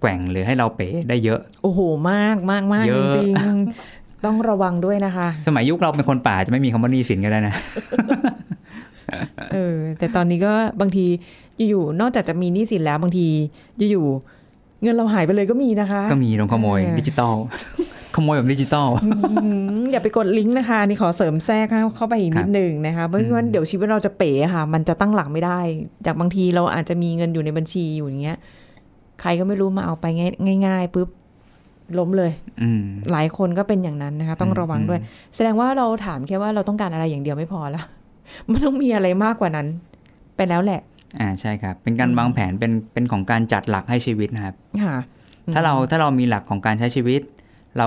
[0.00, 7.54] แกว่งหรือให้เราเป๋ได้เยอะ โอ้โหมากมากมากเยจอะริงๆ ต้องระวังด้วยนะคะ สมัยยุคเราเป็นคนป่าจะไม่มีคำว่าหนี้สินก็ได้นะ
[9.52, 11.06] เออแต่ตอนนี้ก็บางที
[11.68, 13.26] อยู่ๆนอกจากจะมีหนี้สินแล้วบางที
[13.90, 17.34] อยู่ๆเงินเราหายไปเลยก็มีนะคะ ก็มีโดนขโมยเออดิจิตอล
[18.16, 18.88] ขโมยแบบดิจิตอล
[19.42, 25.60] อืมอย่าไปกดลิงก์นะคะ นี่ขอเสริมแทรกเข้าไปอีกครันิบดหนึ่งนะคะเพราะว่าเดี๋ยวชีวิตเราจะเป๋ค่ะ มันจะตั้งหลักไม่ได้
[26.06, 28.38] จากบางทีเราอาจจะมีเงินอยู่ในบัญชีอยู่อย่างเงี้ย
[29.20, 31.08] ใครก็ไม่รู้มาเอาไปง่ายง่ายๆปุ๊บ
[31.98, 37.84] ล้มเลยอืมหลายคนก็เป็นอย่างนั้นนะคะ ต้องอืมระวังด้วยอืมแสดงว่าเราถามแค่ว่าเราต้องการอะไรอย่างเดียวไม่พอแล้ว
[38.50, 39.66] มันต้องมีอะไรมากกว่านั้น
[40.36, 40.80] ไปแล้วแหละ
[41.20, 44.96] อ่าใช่ครับ เป็นการวางแผนเป็นเป็นของการจัดหลักให้ชีวิตนะครับค่ะ
[45.54, 47.20] ถ้าเราถ้าเรามีหลักของการใช้ชีวิต
[47.76, 47.86] เรา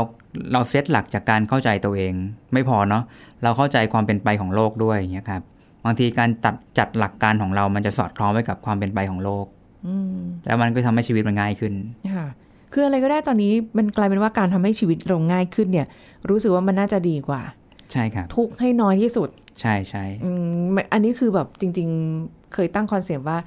[0.52, 2.14] เราเซตหลักจากการเข้าใจตัวเอง
[2.54, 3.04] ไม่พอเนาะ
[3.44, 5.42] เราเข้าใจความเป็นไปของโลกด้วยอย่างเงี้ยครับ
[5.86, 9.46] บางทีการตัดจัดหลักการของเรามันจะสอดคล้องไปกับความเป็นไปของโลก
[9.88, 11.74] อืมแล้วมันก็ทำให้ชีวิตมันง่ายขึ้น
[12.16, 12.28] ค่ะ
[12.74, 15.88] คืออะไรก็ได้ตอนนี้มันกลายเป็นว่าการทำให้ชีวิตเราง่ายขึ้นเนี่ย
[16.30, 17.42] รู้สึกว่ามันน่าจะดีกว่า
[17.92, 19.30] ใช่ครับทุกข์ให้น้อยที่สุด
[19.62, 20.32] ใช่ใช่อื
[20.74, 21.88] มอันนี้คือแบบจริง
[22.22, 23.38] ๆ เคยตั้งคอนเซปต์ว่า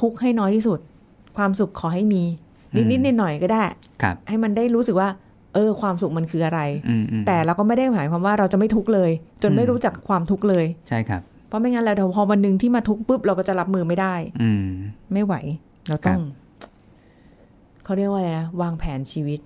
[0.00, 0.78] ทุกข์ให้น้อยที่สุด
[1.36, 2.22] ความสุขขอให้มี
[2.90, 3.62] นิดๆหน่อยๆก็ได้
[4.02, 5.08] ครับให้มันได้รู้สึกว่า
[5.54, 9.10] เออ ความสุขมันคืออะไรอืมอืมแต่เราก็ไม่ได้หมายความว่าเราจะไม่ทุกข์เลย
[9.42, 14.66] จนไม่อืมรู้จักความทุกข์เลยใช่ครับเพราะไม่งั้นแล้วเดี๋ยวพอวันหนึ่งที่มาทุกข์ปุ๊บเราก็จะรับมือไม่ได้ อืม
[15.12, 15.34] ไม่ไหว
[15.88, 16.70] เราต้องครับ
[17.84, 19.40] เขาเรียกว่าอะไรนะวางแผนชีวิต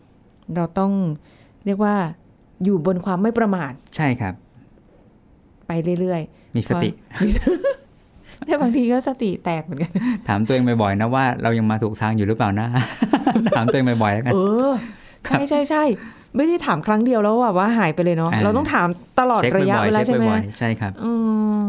[0.55, 0.93] เราต้อง
[1.65, 1.95] เรียกว่า
[2.65, 4.35] อยู่บนความไม่ประมาท ใช่ครับ
[5.67, 6.21] ไปเรื่อย
[6.57, 9.91] มีสติๆแต่บางทีก็สติแตกเหมือนกัน
[10.29, 12.67] ถามตัวเองบ่อยๆนะว่าเรายังมาถูกทางอยู่หรือเปล่านะ
[13.57, 14.73] ถามตัวเองบ่อยๆแล้วกันเออ
[15.27, 15.83] ใช่ใช่ใช่
[16.37, 18.89] ไม่ได้ถามครั้งเดียวแล้วว่าว่าหายไปเลยเนาะอ่าเราต้องถาม
[19.21, 21.13] ตลอดเช็คระยะบ่อยเวๆลาเช็คใช่ไหมบ่อยๆใช่ครับอื
[21.63, 21.65] ม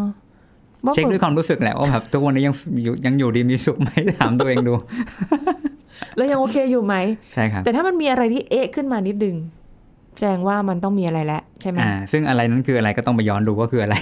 [0.85, 4.73] ว่าเช็คด้วยความรู้สึกแหละว่าแบบทุกวันนี้ยังอยู่ยังอยู่ดีมีสุขไหมถามตัวเองดู
[6.15, 6.95] แล้วยังโอเคอยู่ไหม
[7.33, 9.35] ใช่ครับแต่ถ้ามันมีอะไรที่เอ๊ะขึ้นมานิดนึง
[10.17, 13.95] แสดงว่ามันต้องมีอะไรแล้วใช่ไหมอ่าซึ่งอะไรนั้นคืออะไรก็ต้องไปย้อนดูว่าคืออะไร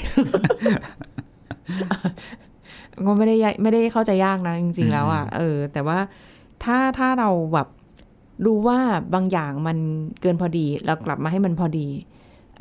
[3.05, 5.97] ก็ไม่ได้ยากไม่ได้เข้าใจยากนะจริง ๆ แล้วอะอืมเออ แต่ว่า
[6.63, 7.67] ถ้าถ้าเราแบบ
[8.45, 8.79] รู้ว่า
[9.13, 9.77] บางอย่างมัน
[10.21, 11.87] เกินพอดีเรากลับมาให้มันพอดี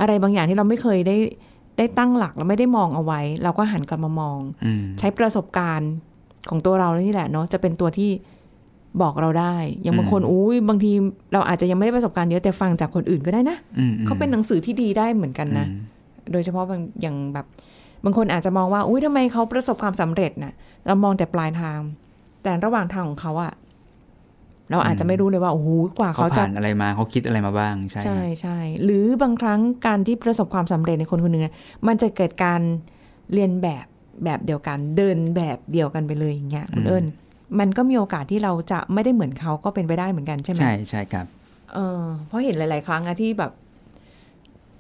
[0.00, 1.16] อะไรบางอย่างที่เราไม่เคยได้
[1.78, 5.92] ได้ตั้งหลักเราไม่ได้มองเอาไว้ เราก็หันกลับมามองอืมใช้ประสบการณ์
[6.48, 8.10] ของตัวเรานี่แหละเนาะจะเป็นตัวที่
[9.02, 10.92] บอกเราได้ อย่างบางคนอืมอุ้ยบางที
[11.32, 15.80] เราอาจจะยังไม่ได้ประสบการณ์เยอะแต่ฟังจากคนอื่นก็ได้นะอืมเขาเป็นหนังสือที่ดีได้เหมือนกันนะอืม
[16.32, 17.46] โดยเฉพาะบางอย่างแบบ
[18.04, 20.54] บางคนอาจจะมองว่าอุ้ยทำไมเขาประสบความสำเร็จน่ะ
[20.86, 21.78] เรามองแต่ปลายทาง
[22.42, 23.52] แต่ระหว่างทางของเขาอะ
[24.70, 31.54] เราอาจจะไม่รู้เลยว่าโอ้โหกว่าเขาเขาจะผ่านอะไรมาเขาคิดอะไรมาบ้าง ใช่ใช่ครับใช่หรือบางครั้งการที่ประสบความสำเร็จในคนคนหนึ่งอะ
[31.86, 32.60] มันจะเกิดการ
[33.32, 33.86] เรียนแบบ
[34.24, 37.04] แบบเดียวกันเดินแบบเดียวกันไปเลยอย่างเงี้ยคุณเอิญ
[37.58, 41.26] มันก็มีโอกาสที่เราจะไม่ได้เหมือนเขาก็เป็นไปได้เหมือนกันใช่ไหมใช่ใช่ครับ
[41.74, 43.52] เออเพราะเห็นหลาย ๆ ครั้งอะที่แบบ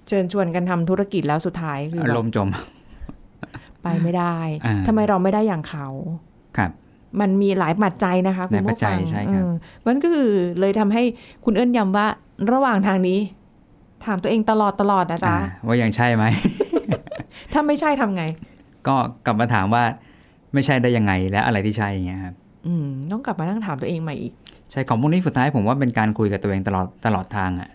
[0.08, 2.48] เชิญชวนกันทำธุรกิจแล้วสุดท้ายคืออาแบรบมณ์จม
[3.82, 5.86] ไปไม่ได้อ่าทำไมเราไม่ได้อย่างเขา
[6.56, 6.70] ครับ
[7.20, 9.50] มันมีหลายปัจจัยนะคะคุณหลายปัผู้จจัฟัยงใช่ครับเออ
[9.86, 10.30] มันก็คือ
[10.60, 11.02] เลยทำให้
[11.44, 12.06] คุณเอิญย้ำว่า
[12.52, 13.18] ระหว่างทางนี้
[14.04, 16.24] ถามตัวเองตลอดตลอดนะจ๊ะอ่าว่ายังใช่ไหม
[17.52, 18.24] ถ้าไม่ใช่ทำไง
[18.86, 19.84] ก็กลับมาถามว่า
[20.54, 22.34] ไม่ใช่ได้ยังไงและอะไรที่ใช่อย่างเงี้ยครับ
[22.66, 24.32] อืมต้องกลับมานั่งถามตัวเองใหม่อีก
[24.72, 27.70] ใช่ของพวกนี้สุดท้ายผมว่าเป็นการคุยกับตัวเองตลอดตลอดทางอะ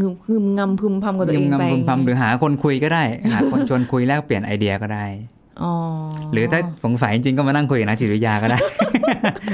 [0.00, 5.06] งึมพึมงำพึมพำกับตัวเองงำไปพึมพำหรือหาคนคุยก็ได้ หาคนชวนคุยแลกเปลี่ยนไอเดียก็ได้
[5.62, 5.72] อ๋อ
[6.32, 8.58] หรือถ้าสงสัยจริงๆก็มานั่งคุยกับนักจิตวิทยาก็ได้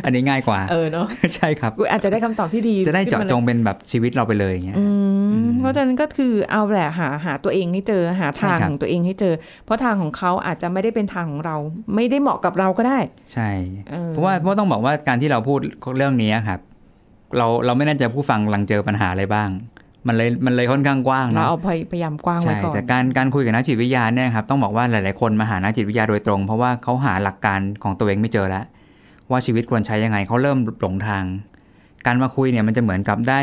[0.05, 4.91] อันนี้ง่ายกว่า เออเนาะใช่ครับกูอาจจะได้คำตอบที่ดี จะได้เจาะขึ้นมจลยงเป็นแบบชีวิตเราไปเลยอย่างเงี้ยอืม
[5.30, 5.30] อืม
[5.61, 11.57] เพราะฉะนั้นก็คือเอาแหละหาหาตัวเองให้เจอหาทางใช่ครับของตัวเองให้เจอ เพราะทางของเขาอาจจะไม่ได้เป็นทางของเรา
[11.95, 12.99] ไม่ได้เหมาะกับเราก็ได้
[13.33, 13.51] ใช่
[13.95, 15.61] ออเพราะว่าเพราะต้องบอกว่าการที่เราพูด
[15.97, 16.61] เรื่องนี้ครับ
[17.37, 19.49] เราเราไม่แน่ใจผู้ฟังกำลังเจอปัญหาอะไรบ้าง
[20.07, 28.65] มันเลยมันเลยค่อนข้างกว้างเรานะเอาพยพยายามกว้างไว้ใช่ก่อนแต่การการคุยกับนักจิตวิทยาเนี่ยครับต้องบอกว่าหลาย ๆคนมาหานักจิตวิทยาโดยตรง เพราะว่าเขาหาหลักการของตัวเองไม่เจอแล้ว
[29.31, 31.25] ว่าชีวิตควรใช้ยังไงเขาเริ่มหลงทาง
[32.07, 33.41] การมาคุยเนี่ยมันจะเหมือนกับได้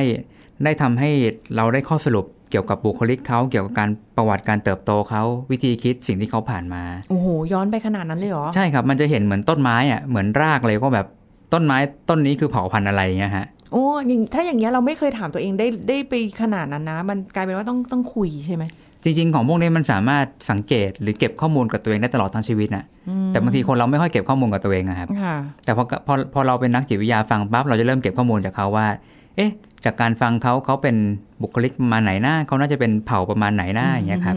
[0.63, 1.09] ได้ทำให้
[1.55, 11.07] เราได้ข้อสรุปเกี่ยวกับบุคลิกเขาเกี่ยวกับการประวัติการเติบโตเขาวิธีคิดสิ่งที่เขาผ่านมา โอ้โห ย้อนไปขนาดนั้นเลยเหรอ ใช่ครับ มันจะเห็นเหมือนต้นไม้อะเหมือนรากเลยก็แบบ
[11.53, 11.77] ต้นไม้
[12.09, 18.63] ต้นนี้คือเผ่าพันธุ์อะไรเงี้ยฮะโอ้อย่างถ้าอย่างเงี้ยเราไม่เคยถามตัวเองได้ได้ไปขนาดนั้นนะ มันกลายเป็นว่าต้องต้องคุยใช่ไหม
[19.03, 22.83] จริง ๆ ของพวกนี้มันสามารถสังเกตหรือเก็บข้อมูลกับตัวเองได้ตลอดทั้งชีวิตนะ
[23.29, 28.87] แต่บางทีคนเราไม่ค่อยเก็บข้อมูลกับตัวเองนะครับค่ะแต่พอพอพอเราเป็นนักจิตวิทยาฟังปั๊บเราจะเริ่มเก็บข้อมูลจากเขาว่า
[29.35, 29.51] เอ๊ะ
[29.85, 30.95] จากการฟังเขาเขาเป็น
[31.41, 34.35] บุคลิกประมาณไหนหน้าเขาน่าจะเป็นเผ่าประมาณไหนหน้าอย่างเงี้ยครับ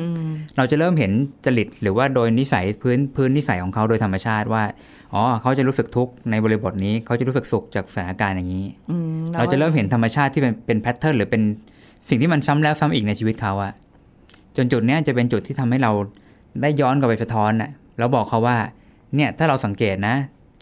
[0.57, 1.13] เราจะเริ่มเห็น
[1.45, 4.63] จริตหรือว่าโดยนิสัยพื้นพื้นนิสัยของเขาโดยธรรมชาติว่า
[5.15, 11.43] อ๋อเขาจะรู้สึกทุกข์ในบริบทนี้เขาจะรู้สึกสุขจากสถานการณ์อย่างนี้อืมเราจะเริ่มเห็นธรรมชาติที่เป็นเป็นแพทเทิร์นหรือเป็น
[12.09, 13.73] สิ่งที่มันซ้ำแล้วซ้ำอีกในชีวิตเขาอะ
[14.57, 15.93] จนจุดเนี้ยจะเป็นจุดที่ทำให้เรา
[16.63, 18.57] ได้ย้อนกลับไปสะท้อนอะแล้วบอกเขาว่า
[19.17, 20.15] เนี่ยถ้าเราสังเกตนะ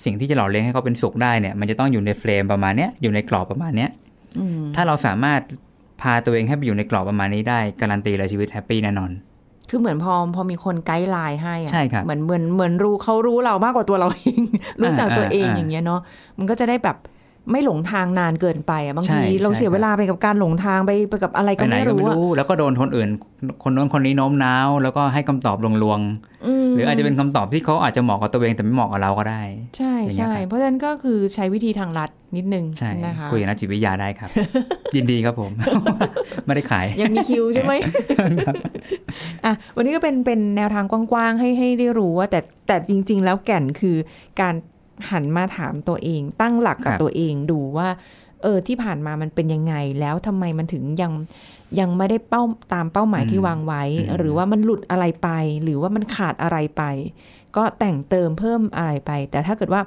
[0.04, 4.07] สิ่งที่จะหล่อเลี้ยงให้เขาเป็นสุขได้เนี่ยมันจะต้องอยู่ใน frame ประมาณเนี้ยอยู่ในกรอบประมาณเนี้ยอืม
[4.76, 5.40] ถ้าเราสามารถ
[6.02, 9.10] พาตัวเองให้ไปอยู่ในกรอบประมาณนี้ได้ การันตีเลยชีวิต happy แน่นอน
[9.70, 14.40] คือเหมือนพอพอมีคน guideline ให้อะใช่ครับเหมือนเหมือนเหมือนรู้เขารู้เรามากกว่าตัวเราเอง
[14.80, 16.00] รู้จักตัวเองอ่าอย่างเงี้ยเนาะ
[16.38, 16.96] มันก็จะได้แบบ
[17.50, 23.08] ไม่หลงทางนานเกินไปอะบางใช่ทีเราใช่เสียครับเวลาไปกับการหลงทางไปไปกับอะไรไปก็ไหนไม่ก็รู้ไม่อะรู้ แล้วก็โดนคนอื่น
[23.62, 29.42] คนโน้นคนนี้โน้มน้าว แล้วก็ให้คำตอบลวงมๆหรืออาจจะเป็นคำตอบที่เขาอาจจะเหมาะกับตัวเองแต่ไม่เหมาะกับเราก็ได้
[29.76, 34.30] ใช่อย่างเงี้ยใช่ครับเพราะฉะนั้นก็คือใช้วิธีทางลัดนิดนึงใช่นะคะคุยกับนักจิตวิทยาได้ครับ
[34.96, 35.50] ยินดีครับผม
[36.46, 37.72] ไม่ได้ขาย ยังมีคิวใช่ไหม
[39.44, 43.96] อะวันนี้ก็เป็นเป็นแนวทางกว้างๆให้ให้ได้รู้ว่าแต่แต่จริง ๆ แล้วแก่นคือ
[44.40, 44.54] การ
[45.10, 47.88] หันมาถามตัวเอง ตั้งหลักกับครับตัวเองดูว่า
[48.42, 51.12] เออที่ผ่านมามันเป็นยังไง แล้วทำไมมันถึงยัง
[51.80, 53.82] ยังไม่ได้เป้าตามเป้าหมายที่วางไว้
[54.16, 55.28] หรือว่ามันหลุดอะไรไป
[55.62, 56.82] หรือว่ามันขาดอะไรไป
[57.56, 59.82] ก็แต่งเติมเพิ่มอะไรไป แต่ถ้าเกิดว่า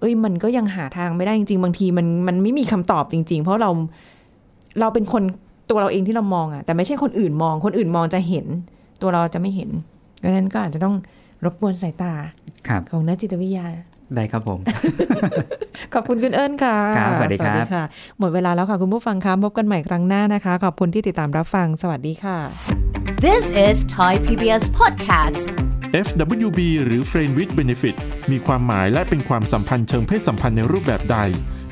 [0.00, 3.70] เอ้ยมันก็ยังหาทางไม่ได้จริง ๆ บางทีมันมันไม่มีคำตอบจริง ๆ เพราะเรา
[4.80, 5.22] เราเป็นคน
[5.70, 8.46] ตัวเราเองที่เรามองอะแต่ไม่ใช่คนอื่นมอง คนอื่นมองจะเห็น
[9.02, 9.70] ตัวเราจะไม่เห็น
[10.22, 10.96] ดังนั้นก็อาจจะต้อง
[11.44, 12.12] รบกวนสายตา
[12.68, 13.66] ครับของนักจิตวิทยา
[14.16, 14.58] ได้ครับผม
[15.94, 17.84] ขอบคุณคุณเอิญค่ะครับสวัสดีครับค่ะ
[18.18, 22.38] หมดเวลาแล้วค่ะคุณผู้ฟังคะพบกันใหม่ครั้งหน้านะคะ ขอบคุณที่ติดตามรับฟัง สวัสดีค่ะ
[23.26, 25.44] This is Thai PBS Podcast.
[26.06, 27.96] FWB หรือ Friend with Benefit
[28.30, 31.18] มีความหมายและเป็นความสัมพันธ์เชิงเพศสัมพันธ์ในรูปแบบใด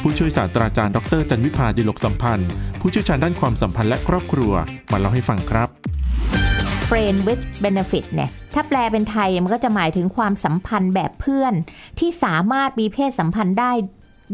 [0.01, 2.49] ผู้ช่วยศาสตราจารย์ดรจันวิพาดิลกสัมพันธ์
[2.81, 4.53] ผู้เชี่ยวชาญด้านความสัมพันธ์และครอบครัว
[4.93, 5.69] มาเล่าให้ฟังครับ
[6.89, 11.55] friend with benefitness ถ้าแปลเป็นไทยมันก็จะหมายถึงความสัมพันธ์แบบเพื่อน
[11.99, 13.73] ที่สามารถมีเพศสัมพันธ์ได้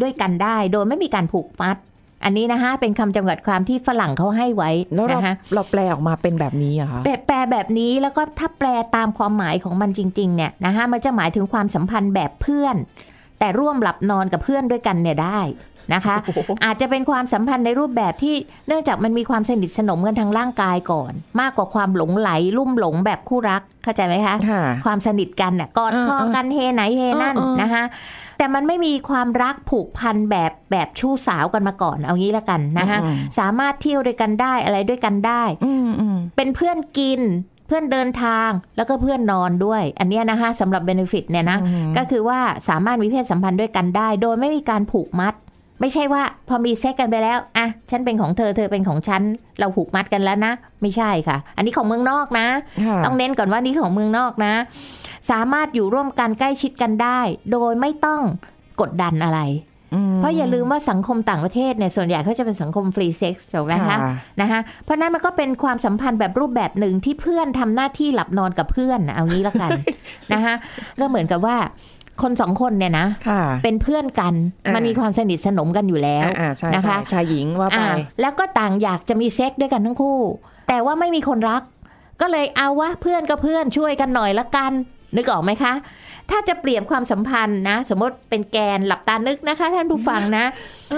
[0.01, 1.77] ด้วยกันได้ โดยไม่มีการผูกมัด
[2.25, 12.77] อันนี้นะคะเป็นคำจำกัดความที่ฝรั่งเขาให้ไว้แล้วเรานะคะเราแปลออกมาเป็นแบบนี้เหรอะคะแปลแปลแบบนี้แล้วก็ถ้าแปลตามความหมายของมันจริง ๆ เนี่ยนะคะมันจะหมายถึงความสัมพันธ์แบบเพื่อน
[13.39, 15.41] แต่ร่วมหลับนอนกับเพื่อนด้วยกันเนี่ยได้
[15.95, 16.17] นะคะ
[16.65, 18.35] อาจจะเป็นความสัมพันธ์ในรูปแบบที่
[18.69, 27.85] เนื่องจากมันมีความสนิทสนมกันทางร่างกายก่อน มากกว่าความหลงไหล ลุ่มหลงแบบคู่รักเข้าใจไหมคะค่ะความสนิทกันน่ะกอดคอกันเฮไหนเฮนั่นเออเออนะคะ
[28.39, 32.99] แต่มันไม่มีความรักผูกพันแบบแบบชู้สาวกันมาก่อน เอางี้ละกันนะคะ
[33.39, 41.59] สามารถเที่ยวด้วยกันได้อะไรด้วยกันได้อืมอืมเป็นเพื่อนกินเพื่อนเดินทางแล้วก็เพื่อนนอนด้วย อันเนี้ยนะคะสำหรับเบนฟิตเนี่ยนะ
[41.97, 45.35] ก็คือว่าสามารถมีเพศสัมพันธ์ด้วยกันได้ โดยไม่มีการผูกมัด
[45.81, 49.23] ไม่ใช่ว่าพอมีเซ็กกันไปแล้วอะฉันเป็นของเธอเธอเป็นของฉัน
[49.59, 52.47] เราผูกมัดกันแล้วนะ ไม่ใช่ค่ะ อันนี้ของเมืองนอกนะ
[52.85, 54.55] ค่ะต้องเน้นก่อนว่านี่ของเมืองนอกนะ
[55.31, 57.21] สามารถอยู่ร่วมกันใกล้ชิดกันได้
[57.53, 58.23] โดยไม่ต้อง
[58.81, 59.41] กดดันอะไร
[60.17, 63.99] เพราะอย่าลืมว่าสังคมต่างประเทศเนี่ยส่วนใหญ่เขาจะเป็นสังคม free sex ถูกไหมคะค่ะ
[64.41, 69.71] นะคะเพราะนั้นมันก็เป็นความสัมพันธ์แบบรูปแบบหนึ่งที่เพื่อนทำหน้าที่หลับนอนกับเพื่อนน่ะเอางี้ละกัน
[70.33, 70.55] นะคะ
[71.01, 71.57] ก็เหมือนกับว่า
[72.23, 74.35] คนสองคนเนี่ยนะค่ะเป็นเพื่อนกัน
[74.67, 80.19] อ่ามัมันมีความสนิทสนมกันอยู่แล้วอ่าใช่นะคะใช่ชายหญิงว่าไปอ่าแล้วก็ต่างอยากจะมีเซ็กด้วยกันทั้งคู่
[80.69, 81.63] แต่ว่าไม่มีคนรัก
[82.21, 84.73] ก็เลยเอาวะเพื่อนก็เพื่อนช่วยกันหน่อยละกัน
[85.17, 85.73] นึกออกไหมคะ
[86.31, 90.45] ถ้าจะเปรียบความสัมพันธ์นะ สมมติเป็นแกนหลับตานึกนะคะ ท่านผู้ฟังนะ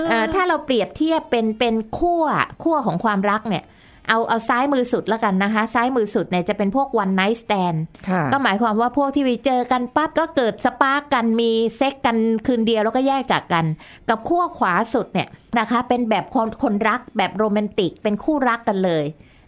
[0.09, 2.25] เอ่อถ้าเราเปรียบเทียบเป็นเป็นขั้ว
[2.63, 3.65] ขั้วของความรักเนี่ย
[4.09, 13.65] เอาเอาซ้ายมือสุดแล้วกันนะคะ ซ้ายมือสุดเนี่ยจะเป็นพวก one night stand ค่ะก็หมายความว่าพวกที่ไปเจอกันปั๊บก็เกิดสปาร์กกันมีเซ็กกันคืนเดียวแล้วก็แยกจากกัน
[14.09, 19.05] กับขั้วขวาสุดเนี่ยนะคะ เป็นแบบคนคนรักแบบโรแมนติก เป็นคู่รักกันเลย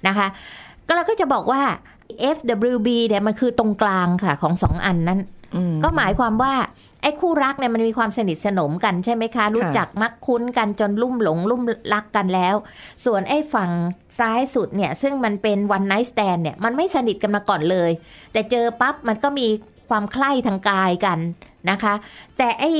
[0.07, 0.27] นะคะ
[0.87, 1.62] ก็เราก็จะบอกว่า
[2.37, 5.21] FWB เนี่ยมันคือตรงกลางค่ะของสองอันนั้น
[5.84, 6.54] ก็หมายความว่า
[7.02, 11.62] ไอ้คู่รักเนี่ยมันมีความสนิทสนมกันใช่ไหมคะ รู้จักมักคุ้นกันจนลุ่มหลงลุ่ม
[11.94, 12.54] รักกันแล้ว
[13.04, 13.70] ส่วนไอ้ฝั่ง
[14.18, 17.90] ซ้ายสุดเนี่ย ซึ่งมันเป็น one night stand เนี่ยมันไม่สนิทกันมาก่อนเลย
[18.32, 19.46] แต่เจอปั๊บมันก็มี
[19.88, 21.18] ความใคร่ทางกายกัน
[21.70, 21.94] นะคะ
[22.38, 22.70] แต่ไอ้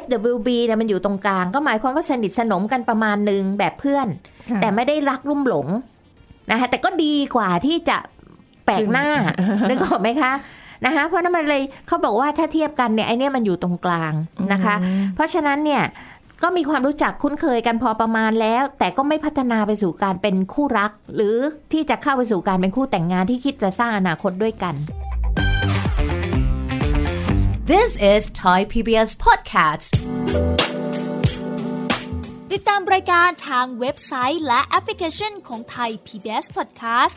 [0.00, 4.08] FWB เนี่ยมันอยู่ตรงกลาง ก็หมายความว่าสนิทสนมกันประมาณหนึ่งแบบเพื่อน
[4.50, 5.68] ค่ะแต่ไม่ได้รักลุ่มหลง
[6.50, 7.98] นะคะแต่ก็ดีกว่าที่จะ
[8.64, 9.08] แปลกหน้า
[9.68, 10.32] นึกออกไหมคะ
[10.84, 14.12] นะคะเพราะนั้นมันเลยเขาบอกว่าถ้าเทียบกันเนี่ยไอเนี่ยมันอยู่ตรงกลาง
[14.52, 14.74] นะคะ
[15.14, 15.84] เพราะฉะนั้นเนี่ย
[16.42, 21.36] ก็มีความรู้จักคุ้นเคยกันพอประมาณแล้ว แต่ก็ไม่พัฒนาไปสู่การเป็นคู่รัก หรือ
[21.72, 24.74] ที่จะเข้าไปสู่การเป็นคู่แต่งงานที่คิดจะสร้างอนาคตด้วยกัน
[27.72, 29.90] This is Thai PBS Podcast
[32.52, 37.16] ติดตามรายการทางเว็บไซต์และแอปพลิเคชันของไทย PBS Podcast